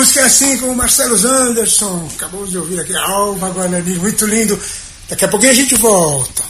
[0.00, 2.08] Música é assim com o Marcelo Anderson.
[2.16, 4.58] Acabamos de ouvir aqui Alva Guarani, muito lindo.
[5.10, 6.49] Daqui a pouquinho a gente volta.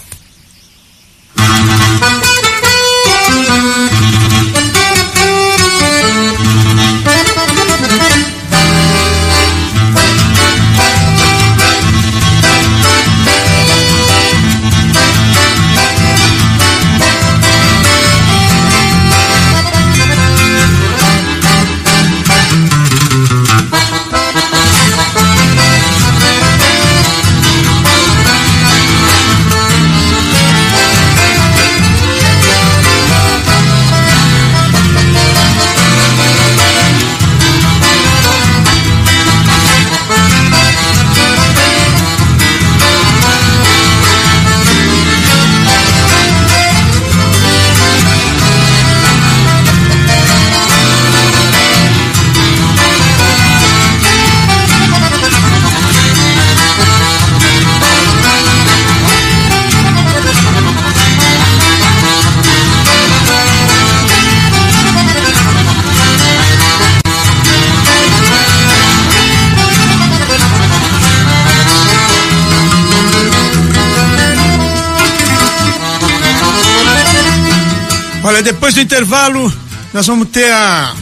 [78.23, 79.53] Olha, depois do intervalo,
[79.95, 80.95] nós vamos ter a,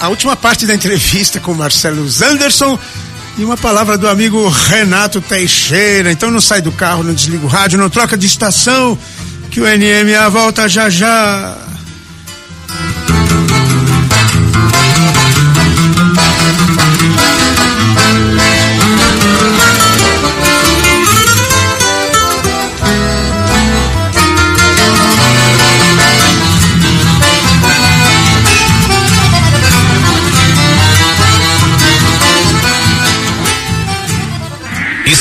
[0.00, 2.78] a última parte da entrevista com o Marcelo Anderson
[3.36, 6.10] e uma palavra do amigo Renato Teixeira.
[6.10, 8.98] Então não sai do carro, não desliga o rádio, não troca de estação,
[9.50, 11.56] que o NMA volta já já.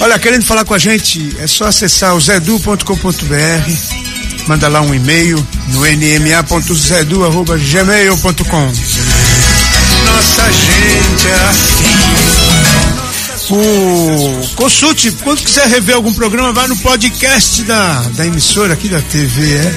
[0.00, 3.72] Olha, querendo falar com a gente, é só acessar o zedu.com.br,
[4.46, 8.72] manda lá um e-mail no nma.zedu.gmail.com.
[10.04, 11.84] Nossa gente é assim.
[13.50, 19.00] O consulte, quando quiser rever algum programa, vai no podcast da, da emissora aqui da
[19.00, 19.72] TV, é?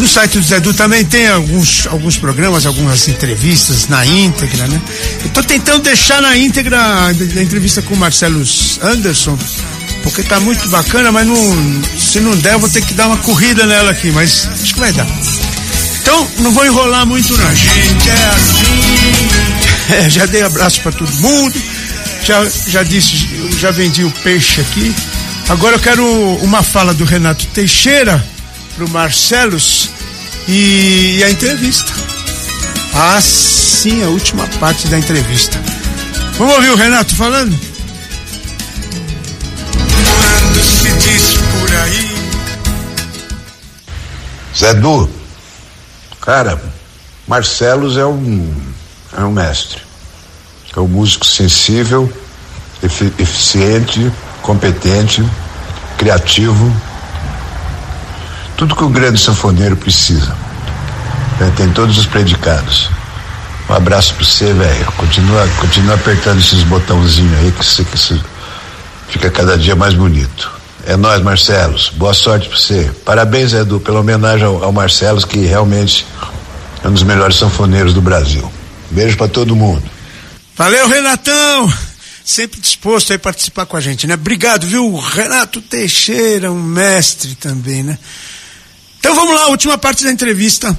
[0.00, 4.80] No site do Zedu também tem alguns, alguns programas, algumas entrevistas na íntegra, né?
[5.22, 8.42] Eu tô tentando deixar na íntegra a, a entrevista com o Marcelo
[8.80, 9.38] Anderson,
[10.02, 13.18] porque tá muito bacana, mas não, se não der, eu vou ter que dar uma
[13.18, 15.06] corrida nela aqui, mas acho que vai dar.
[16.00, 17.46] Então, não vou enrolar muito não.
[17.46, 19.50] A gente é assim.
[19.90, 21.60] É, já dei abraço para todo mundo,
[22.24, 23.28] já, já disse,
[23.58, 24.94] já vendi o peixe aqui.
[25.48, 26.06] Agora eu quero
[26.42, 28.24] uma fala do Renato Teixeira
[28.76, 29.90] pro Marcelos
[30.48, 31.92] e, e a entrevista.
[32.94, 35.58] Ah, sim, a última parte da entrevista.
[36.38, 37.56] Vamos ouvir o Renato falando?
[39.94, 41.22] Quando se diz
[41.60, 42.10] por aí.
[44.56, 45.08] Zé Du,
[46.20, 46.60] cara,
[47.28, 48.52] Marcelos é um,
[49.16, 49.80] é um mestre.
[50.76, 52.12] É um músico sensível,
[52.82, 54.10] efi- eficiente,
[54.42, 55.24] competente,
[55.96, 56.74] criativo.
[58.60, 60.36] Tudo que o grande sanfoneiro precisa.
[61.40, 61.50] né?
[61.56, 62.90] Tem todos os predicados.
[63.66, 64.84] Um abraço pra você, velho.
[64.98, 68.20] Continua, continua apertando esses botãozinhos aí que você, que você
[69.08, 70.52] fica cada dia mais bonito.
[70.84, 71.88] É nós, Marcelos.
[71.96, 72.90] Boa sorte pra você.
[73.02, 76.06] Parabéns, Edu, pela homenagem ao, ao Marcelos, que realmente
[76.84, 78.52] é um dos melhores sanfoneiros do Brasil.
[78.90, 79.82] Beijo pra todo mundo.
[80.54, 81.72] Valeu, Renatão!
[82.22, 84.12] Sempre disposto a participar com a gente, né?
[84.12, 84.94] Obrigado, viu?
[84.98, 87.98] Renato Teixeira, um mestre também, né?
[89.00, 90.78] Então vamos lá, última parte da entrevista.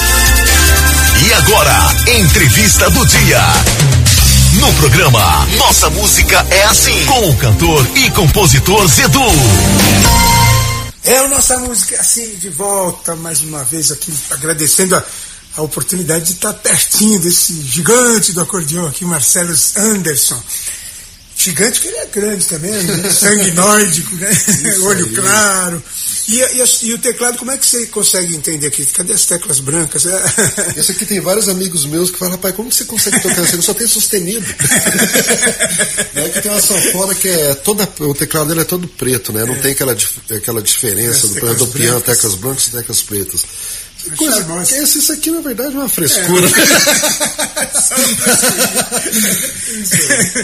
[0.00, 3.42] E agora, entrevista do dia.
[4.54, 9.20] No programa Nossa Música é Assim, com o cantor e compositor Zedu.
[11.04, 15.04] É a nossa música assim de volta mais uma vez aqui agradecendo a,
[15.58, 20.42] a oportunidade de estar pertinho desse gigante do acordeão aqui, Marcelo Anderson.
[21.38, 23.10] Gigante que ele é grande também, né?
[23.14, 24.28] sangue nórdico, né?
[24.82, 25.14] Olho aí.
[25.14, 25.80] claro.
[26.26, 28.84] E, e, e, o teclado, como é que você consegue entender aqui?
[28.86, 30.04] Cadê as teclas brancas?
[30.76, 33.62] Esse aqui tem vários amigos meus que falam, rapaz, como você consegue tocar assim?
[33.62, 34.44] Só tem sustenido.
[36.16, 37.88] e aqui tem uma sanfona que é toda.
[38.00, 39.44] O teclado dele é todo preto, né?
[39.44, 39.58] Não é.
[39.58, 39.96] tem aquela,
[40.36, 43.46] aquela diferença do, do piano, teclas brancas e teclas pretas.
[44.16, 46.48] Coisa, é, isso aqui, na verdade, é uma frescura.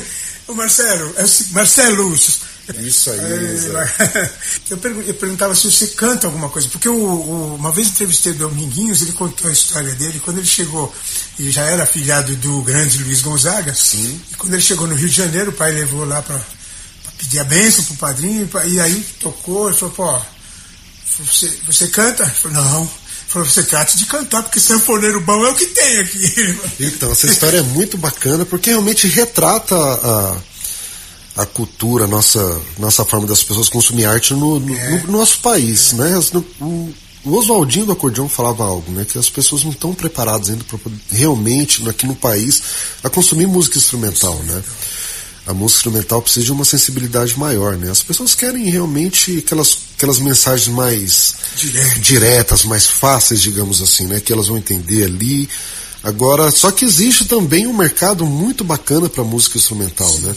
[0.05, 0.25] É.
[0.49, 2.15] o Marcelo, é o, Marcelo,
[2.79, 3.21] isso aí.
[3.21, 4.31] É,
[4.71, 8.37] eu, eu, perguntava se você canta alguma coisa, porque o, o, uma vez entrevistei o
[8.37, 10.21] Dominguinhos, ele contou a história dele.
[10.25, 10.95] Quando ele chegou,
[11.39, 13.75] ele já era afilhado do grande Luiz Gonzaga.
[13.75, 14.21] Sim.
[14.31, 16.41] E quando ele chegou no Rio de Janeiro, o pai levou lá para
[17.19, 18.49] pedir a benção pro padrinho.
[18.67, 20.21] E aí tocou, ele falou: pô,
[21.23, 22.23] você, você canta?
[22.23, 23.04] Ele falou: não.
[23.35, 26.59] Você trata de cantar, porque sanfoneiro bom é o que tem aqui.
[26.81, 30.37] Então, essa história é muito bacana, porque realmente retrata a
[31.37, 35.03] a cultura, a nossa, nossa forma das pessoas consumir arte no, no, é.
[35.03, 35.97] no nosso país, é.
[35.97, 36.21] né?
[36.61, 39.05] O, o Oswaldinho do acordeão falava algo, né?
[39.05, 40.79] Que as pessoas não estão preparadas ainda para
[41.11, 42.63] realmente aqui no país
[43.03, 44.63] a consumir música instrumental, né?
[45.47, 47.91] A música instrumental precisa de uma sensibilidade maior, né?
[47.91, 52.01] As pessoas querem realmente aquelas, aquelas mensagens mais Direto.
[52.01, 54.21] diretas, mais fáceis, digamos assim, né?
[54.21, 55.49] Que elas vão entender ali.
[56.03, 60.21] Agora, só que existe também um mercado muito bacana para música instrumental, Sim.
[60.21, 60.35] né?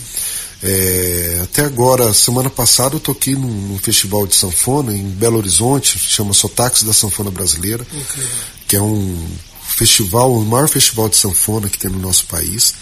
[0.64, 6.00] É, até agora, semana passada, eu toquei num, num, festival de sanfona em Belo Horizonte,
[6.00, 8.28] chama Sotaques da Sanfona Brasileira, okay.
[8.68, 9.28] que é um
[9.68, 12.74] festival, o maior festival de sanfona que tem no nosso país.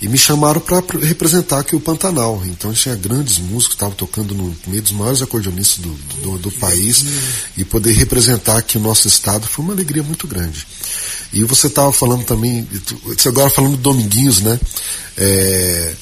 [0.00, 2.40] E me chamaram para representar aqui o Pantanal.
[2.46, 5.90] Então tinha grandes músicos, estavam tocando no meio dos maiores acordeonistas do,
[6.22, 7.04] do, do país.
[7.56, 10.66] E poder representar aqui o nosso estado foi uma alegria muito grande.
[11.32, 12.66] E você estava falando também,
[13.04, 14.58] você agora falando do Dominguinhos, né?
[15.16, 15.94] É,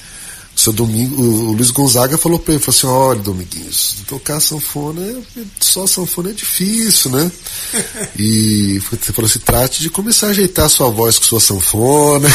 [0.56, 5.42] seu Domingo, o Luiz Gonzaga falou para ele, falou assim, olha Dominguinhos, tocar sanfona, é,
[5.60, 7.30] só sanfona é difícil, né?
[8.18, 12.28] E você falou assim, trate de começar a ajeitar sua voz com sua sanfona.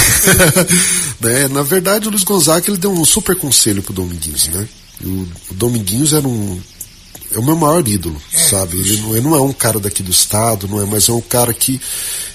[1.19, 1.47] né?
[1.47, 4.67] Na verdade, o Luiz Gonzaga ele deu um super conselho pro Dominguinhos, né?
[5.03, 6.61] O, o Dominguinhos era um
[7.34, 8.78] é o meu maior ídolo, é, sabe?
[8.78, 11.22] Ele não, ele não, é um cara daqui do estado, não é, mas é um
[11.22, 11.80] cara que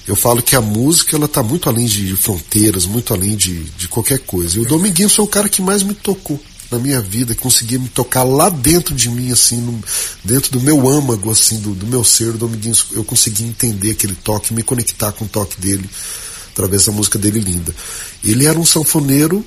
[0.06, 3.88] eu falo que a música ela tá muito além de fronteiras, muito além de, de
[3.88, 4.58] qualquer coisa.
[4.58, 6.40] E o Dominguinhos foi o cara que mais me tocou
[6.70, 9.80] na minha vida, que conseguia me tocar lá dentro de mim, assim, no,
[10.24, 14.14] dentro do meu âmago, assim, do, do meu ser, o Dominguinhos, eu consegui entender aquele
[14.14, 15.88] toque, me conectar com o toque dele,
[16.52, 17.74] através da música dele linda.
[18.24, 19.44] Ele era um sanfoneiro,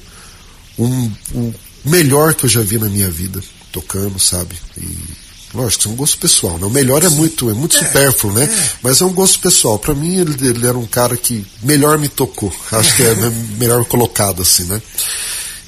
[0.78, 3.42] um, o melhor que eu já vi na minha vida,
[3.72, 4.56] tocando, sabe?
[4.78, 6.58] E Lógico, é um gosto pessoal.
[6.58, 6.66] Né?
[6.66, 8.44] O melhor é muito, é muito é, supérfluo, né?
[8.44, 8.72] É.
[8.84, 9.80] Mas é um gosto pessoal.
[9.80, 12.54] Para mim, ele, ele, era um cara que melhor me tocou.
[12.72, 13.16] Acho que é
[13.58, 14.82] melhor colocado assim, né?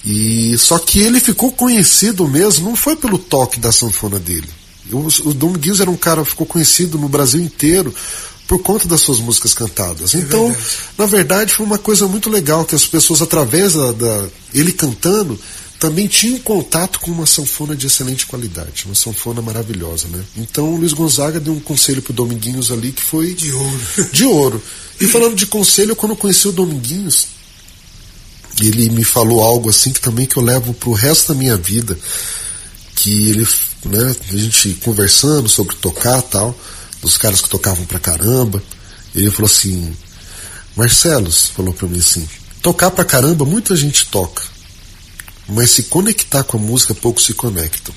[0.06, 4.50] E só que ele ficou conhecido mesmo, não foi pelo toque da sanfona dele.
[4.92, 7.94] O, o Dominguinhos era um cara que ficou conhecido no Brasil inteiro
[8.48, 10.14] por conta das suas músicas cantadas.
[10.14, 10.78] É então, verdade.
[10.98, 15.40] na verdade, foi uma coisa muito legal que as pessoas, através da, da ele cantando,
[15.82, 20.24] também tinha um contato com uma sanfona de excelente qualidade, uma sanfona maravilhosa, né?
[20.38, 23.82] Então o Luiz Gonzaga deu um conselho pro Dominguinhos ali que foi de ouro.
[24.14, 24.64] De ouro.
[25.00, 27.30] E falando de conselho, quando eu conheci o Dominguinhos,
[28.62, 31.98] ele me falou algo assim que também que eu levo pro resto da minha vida,
[32.96, 33.48] que ele,
[33.86, 36.56] né, a gente conversando sobre tocar tal,
[37.02, 38.62] dos caras que tocavam pra caramba,
[39.16, 39.92] ele falou assim:
[40.78, 42.30] "Marcelos", falou para mim assim:
[42.62, 44.52] "Tocar pra caramba, muita gente toca
[45.48, 47.94] mas se conectar com a música, poucos se conectam.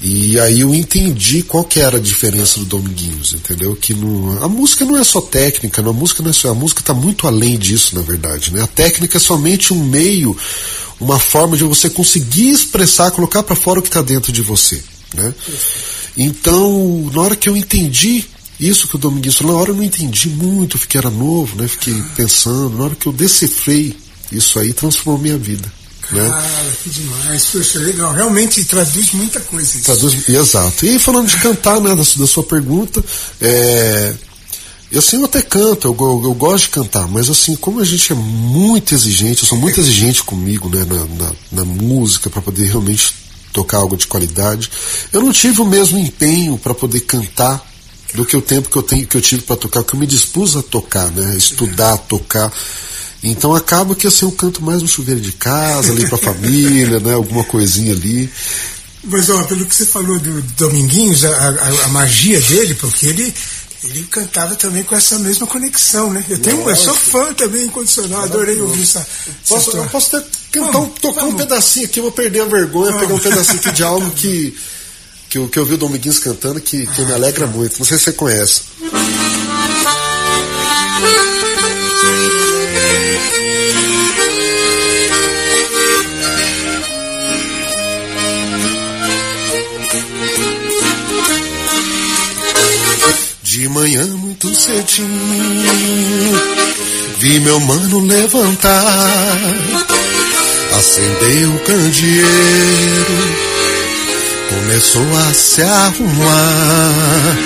[0.00, 3.74] E aí eu entendi qual que era a diferença do Dominguinhos, entendeu?
[3.74, 3.94] Que
[4.42, 6.92] a música não é só técnica, não, a música não é só, a música está
[6.92, 8.62] muito além disso, na verdade, né?
[8.62, 10.36] A técnica é somente um meio,
[11.00, 14.82] uma forma de você conseguir expressar, colocar para fora o que está dentro de você,
[15.14, 15.34] né?
[16.14, 18.26] Então, na hora que eu entendi
[18.60, 21.66] isso que o Dominguinhos falou, na hora eu não entendi muito, fiquei era novo, né?
[21.68, 23.96] Fiquei pensando, na hora que eu decifrei
[24.30, 25.72] isso aí, transformou minha vida.
[26.10, 26.28] Né?
[26.28, 28.12] Cara, que demais, poxa, legal.
[28.12, 29.76] Realmente traduz muita coisa.
[29.76, 29.84] Isso.
[29.84, 30.86] Traduz, exato.
[30.86, 33.04] E falando de cantar, né, da, da sua pergunta,
[33.40, 34.14] é,
[34.90, 37.84] eu assim, eu até canto, eu, eu, eu, gosto de cantar, mas assim, como a
[37.84, 42.40] gente é muito exigente, eu sou muito exigente comigo, né, na, na, na música, para
[42.40, 43.12] poder realmente
[43.52, 44.70] tocar algo de qualidade,
[45.12, 47.64] eu não tive o mesmo empenho para poder cantar
[48.14, 50.06] do que o tempo que eu tenho que eu tive para tocar, que eu me
[50.06, 52.52] dispus a tocar, né, estudar, tocar.
[53.30, 57.14] Então acaba que assim eu canto mais no chuveiro de casa, ali pra família, né?
[57.14, 58.30] Alguma coisinha ali.
[59.04, 63.34] Mas ó, pelo que você falou do Dominguinhos, a, a, a magia dele, porque ele
[63.84, 66.24] ele cantava também com essa mesma conexão, né?
[66.28, 69.06] Eu, tenho, eu sou fã também incondicional, adorei ouvir essa,
[69.48, 71.34] posso, essa Eu posso até cantar, um, tocar vamos.
[71.34, 73.00] um pedacinho aqui, eu vou perder a vergonha, vamos.
[73.00, 74.56] pegar um pedacinho aqui de algo que,
[75.28, 77.78] que, eu, que eu vi o Dominguinhos cantando que, que ah, me alegra muito.
[77.78, 78.62] Não sei se você conhece.
[93.42, 95.08] De manhã muito cedinho
[97.18, 99.52] Vi meu mano levantar.
[100.76, 103.46] Acendeu o candeeiro
[104.48, 107.36] Começou a se arrumar.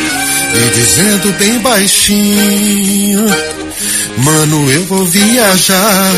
[0.53, 3.25] E dizendo bem baixinho
[4.19, 6.13] Mano, eu vou viajar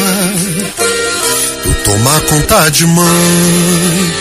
[1.63, 4.13] Tu tomar conta de mãe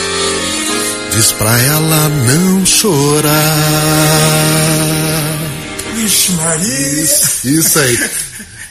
[1.12, 3.32] Diz pra ela não chorar
[5.96, 7.04] Vixe Maria.
[7.04, 8.10] Isso, isso aí.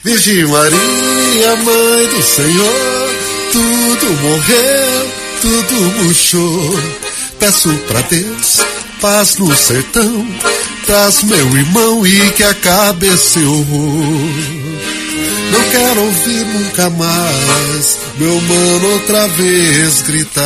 [0.03, 3.11] Virgem Maria, mãe do Senhor,
[3.53, 5.13] tudo morreu,
[5.43, 6.81] tudo murchou.
[7.39, 8.61] Peço pra Deus
[9.01, 10.27] paz no sertão,
[10.91, 13.65] traz meu irmão e que acabe esse horror.
[15.53, 20.43] Não quero ouvir nunca mais meu mano outra vez gritar.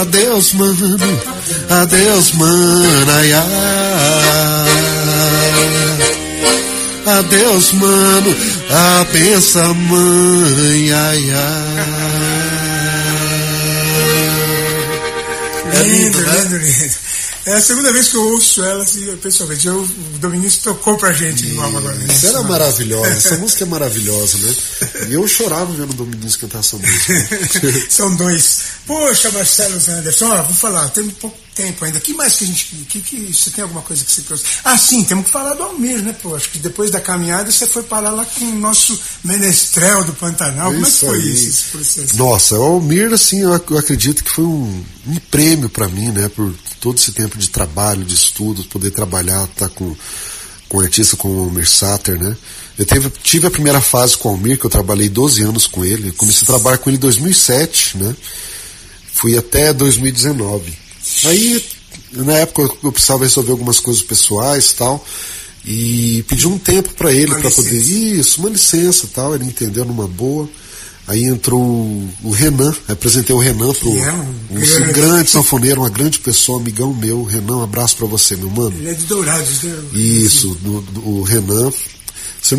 [0.00, 1.20] Adeus, mano,
[1.68, 3.32] adeus, mana, ai,
[7.18, 8.34] Adeus, mano,
[8.70, 12.43] a pensa, mãe, ai, ai.
[15.74, 16.94] É lindo, lindo, lindo, lindo.
[17.46, 19.66] É a segunda vez que eu ouço ela, assim, pessoalmente.
[19.66, 21.96] Eu, o Domingos tocou pra gente de novo agora.
[22.10, 24.54] Isso era maravilhosa, essa música é maravilhosa, né?
[25.10, 27.28] E eu chorava vendo o Domingos cantar essa música.
[27.90, 28.60] São dois.
[28.86, 32.00] Poxa, Marcelo Anderson, ó, vou falar, tem pouco tempo ainda.
[32.00, 32.64] que mais que a gente.
[32.88, 34.44] Que, que, você tem alguma coisa que você trouxe?
[34.64, 36.34] Ah, sim, temos que falar do Almir, né, pô?
[36.34, 40.72] Acho que depois da caminhada você foi parar lá com o nosso menestrel do Pantanal.
[40.72, 42.16] Como é que foi isso, esse processo?
[42.16, 46.52] Nossa, o Almir, assim, eu, acredito que foi um, um prêmio para mim, né, por
[46.80, 49.96] todo esse tempo de trabalho, de estudo, poder trabalhar, estar tá com,
[50.68, 52.36] com um artista como o Almir Sater, né?
[52.76, 55.84] Eu teve, tive a primeira fase com o Almir, que eu trabalhei 12 anos com
[55.84, 56.08] ele.
[56.08, 58.16] Eu comecei a trabalhar com ele em 2007, né?
[59.12, 60.83] Fui até 2019.
[61.24, 61.64] Aí,
[62.12, 65.04] na época, eu precisava resolver algumas coisas pessoais e tal.
[65.66, 67.76] E pedi um tempo para ele para poder.
[67.76, 69.34] Isso, uma licença tal.
[69.34, 70.48] Ele entendeu numa boa.
[71.06, 71.60] Aí entrou
[72.22, 76.58] o Renan, apresentei o Renan pro é um, um grande, grande sanfoneiro, uma grande pessoa,
[76.58, 77.24] amigão meu.
[77.24, 78.74] Renan, um abraço para você, meu mano.
[78.78, 79.76] Ele é de Dourados, né?
[79.92, 81.70] Isso, do, do, o Renan.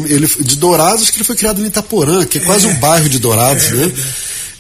[0.08, 3.10] Ele, de Dourados, que ele foi criado em Itaporã, que é, é quase um bairro
[3.10, 3.94] de Dourados, é, né?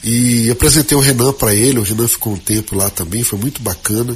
[0.05, 3.59] E apresentei o Renan para ele, o Renan ficou um tempo lá também, foi muito
[3.63, 4.15] bacana.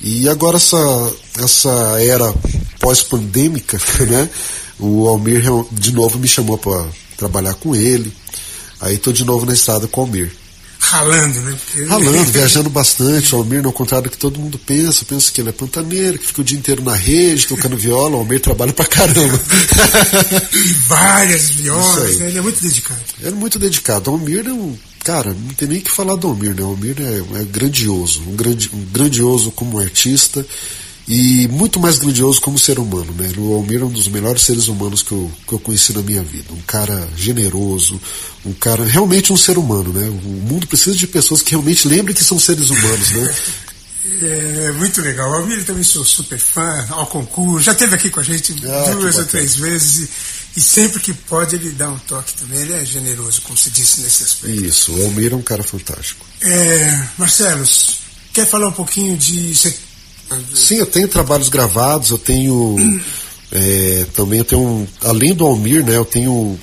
[0.00, 2.34] E agora essa, essa era
[2.80, 4.30] pós-pandêmica, né?
[4.80, 6.86] O Almir de novo me chamou para
[7.16, 8.10] trabalhar com ele.
[8.80, 10.32] Aí tô de novo na estrada com o Almir.
[10.80, 11.56] Ralando, né?
[11.64, 11.84] Porque...
[11.84, 13.34] Ralando, viajando bastante.
[13.34, 16.26] O Almir, ao contrário do que todo mundo pensa, pensa que ele é pantaneiro, que
[16.26, 18.16] fica o dia inteiro na rede, tocando viola.
[18.16, 19.40] O Almir trabalha pra caramba.
[20.52, 22.28] e várias violas, né?
[22.28, 23.00] ele é muito dedicado.
[23.20, 24.10] Ele é muito dedicado.
[24.10, 24.76] O Almir é um.
[25.04, 26.62] Cara, não tem nem que falar do Almir, né?
[26.62, 28.22] O Almir é, é grandioso.
[28.22, 30.46] Um, grande, um grandioso como artista
[31.08, 33.32] e muito mais grandioso como ser humano, né?
[33.36, 36.22] O Almir é um dos melhores seres humanos que eu, que eu conheci na minha
[36.22, 36.52] vida.
[36.52, 38.00] Um cara generoso,
[38.46, 40.08] um cara realmente um ser humano, né?
[40.08, 43.34] O mundo precisa de pessoas que realmente lembrem que são seres humanos, né?
[44.04, 45.30] É muito legal.
[45.30, 48.90] O Almir também sou super fã, ao concurso, já esteve aqui com a gente ah,
[48.90, 50.10] duas ou três vezes e,
[50.56, 52.60] e, sempre que pode ele dá um toque também.
[52.60, 54.64] Ele é generoso, como se disse nesse aspecto.
[54.64, 56.26] Isso, o Almir é um cara fantástico.
[56.40, 57.98] É, Marcelos,
[58.32, 59.54] quer falar um pouquinho de.
[60.54, 62.76] Sim, eu tenho trabalhos gravados, eu tenho
[63.52, 66.58] é, também eu tenho além do Almir, né, eu tenho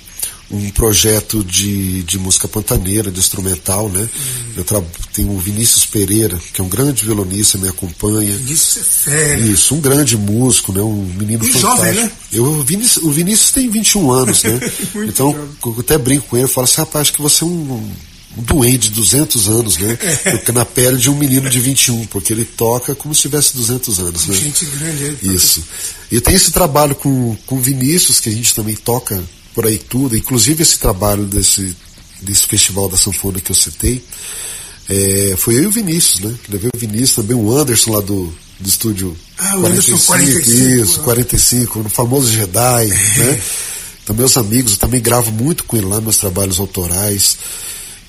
[0.51, 4.01] um projeto de, de música pantaneira, de instrumental, né?
[4.01, 4.53] Hum.
[4.57, 8.35] Eu tenho o Vinícius Pereira, que é um grande violonista, me acompanha.
[8.35, 9.39] Vinícius é fera.
[9.39, 10.81] Isso, um grande músico, né?
[10.81, 11.77] Um menino e fantástico.
[11.77, 12.11] Jovem, né?
[12.31, 14.59] Eu, o, Vinícius, o Vinícius tem 21 anos, né?
[15.07, 15.49] então, jovem.
[15.65, 17.91] eu até brinco com ele, eu falo assim, rapaz, acho que você é um,
[18.35, 19.97] um doente de 200 anos, né?
[20.51, 24.25] na pele de um menino de 21, porque ele toca como se tivesse 200 anos,
[24.25, 24.35] né?
[24.35, 25.17] Gente grande.
[25.21, 25.63] Isso.
[26.11, 29.23] E tem esse trabalho com, com Vinícius, que a gente também toca
[29.59, 31.75] por aí tudo, inclusive esse trabalho desse,
[32.21, 34.01] desse festival da sanfona que eu citei,
[34.87, 36.33] é, foi eu e o Vinícius, né?
[36.47, 41.79] Levei o Vinícius, também o Anderson lá do, do estúdio ah, 45, 45, isso, 45,
[41.79, 43.41] no famoso Jedi, né?
[44.01, 47.37] Então meus amigos, eu também gravo muito com ele lá, meus trabalhos autorais.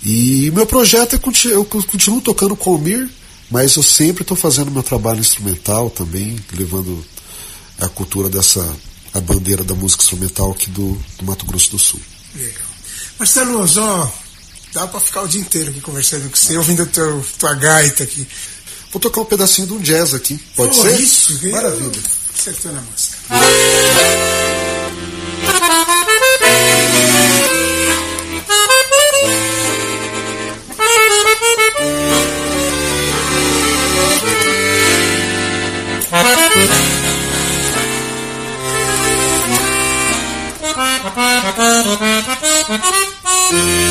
[0.04, 1.20] E meu projeto é
[1.50, 3.10] eu continuo tocando com o Almir
[3.50, 7.04] Mas eu sempre estou fazendo meu trabalho instrumental também, levando
[7.80, 8.64] a cultura dessa
[9.14, 12.00] a bandeira da música instrumental aqui do, do Mato Grosso do Sul.
[12.34, 12.70] Legal.
[13.18, 14.10] Marcelo, ó,
[14.72, 18.26] dá para ficar o dia inteiro aqui conversando com você, ouvindo teu, tua gaita aqui.
[18.92, 21.00] Vou tocar um pedacinho de um jazz aqui, pode oh, ser?
[21.00, 22.00] Isso, Maravilha.
[22.34, 23.18] Acertou na música.
[43.52, 43.89] Nossa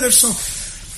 [0.00, 0.34] Anderson.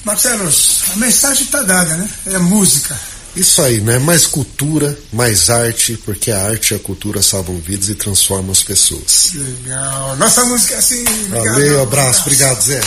[0.04, 0.48] Marcelo,
[0.92, 2.08] a mensagem está dada, né?
[2.26, 2.98] É música.
[3.34, 3.98] Isso aí, né?
[3.98, 8.62] Mais cultura, mais arte, porque a arte e a cultura salvam vidas e transformam as
[8.62, 9.30] pessoas.
[9.34, 10.16] Legal.
[10.16, 11.02] Nossa música é assim.
[11.02, 12.22] Obrigado, Valeu, abraço.
[12.22, 12.80] Obrigado, Zé.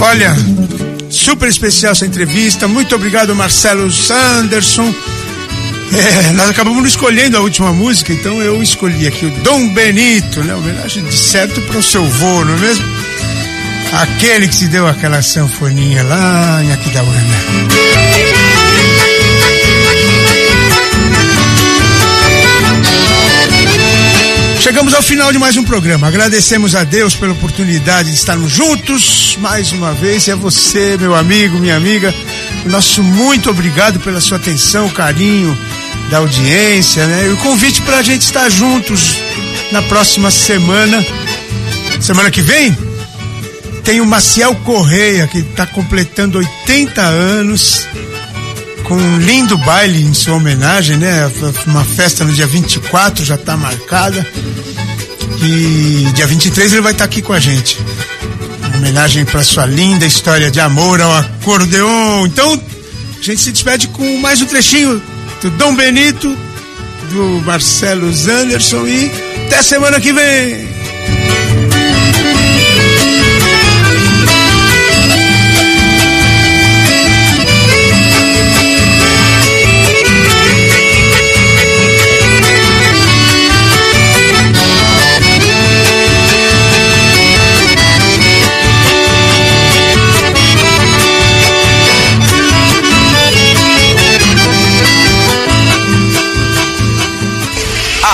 [0.00, 0.34] Olha,
[1.10, 2.66] super especial essa entrevista.
[2.66, 4.92] Muito obrigado, Marcelo Sanderson.
[5.96, 10.52] É, nós acabamos escolhendo a última música, então eu escolhi aqui o Dom Benito, né?
[10.52, 12.84] Homenagem de certo para o seu vô, não é mesmo?
[13.92, 17.14] Aquele que se deu aquela sanfoninha lá em Aquidauana.
[24.58, 26.08] Chegamos ao final de mais um programa.
[26.08, 30.26] Agradecemos a Deus pela oportunidade de estarmos juntos mais uma vez.
[30.26, 32.12] E a você, meu amigo, minha amiga,
[32.64, 35.56] nosso muito obrigado pela sua atenção, carinho
[36.10, 37.26] da audiência, né?
[37.28, 39.16] E o convite para a gente estar juntos
[39.72, 41.04] na próxima semana.
[42.00, 42.76] Semana que vem
[43.82, 47.86] tem o Maciel Correia, que está completando 80 anos,
[48.84, 51.30] com um lindo baile em sua homenagem, né?
[51.66, 54.26] Uma festa no dia 24 já está marcada.
[55.42, 57.78] E dia 23 ele vai estar tá aqui com a gente.
[58.68, 62.26] Uma homenagem para sua linda história de amor ao acordeon.
[62.26, 65.02] Então, a gente se despede com mais um trechinho
[65.44, 66.34] do Dom Benito,
[67.10, 69.10] do Marcelo Zanderson e
[69.44, 70.66] até semana que vem.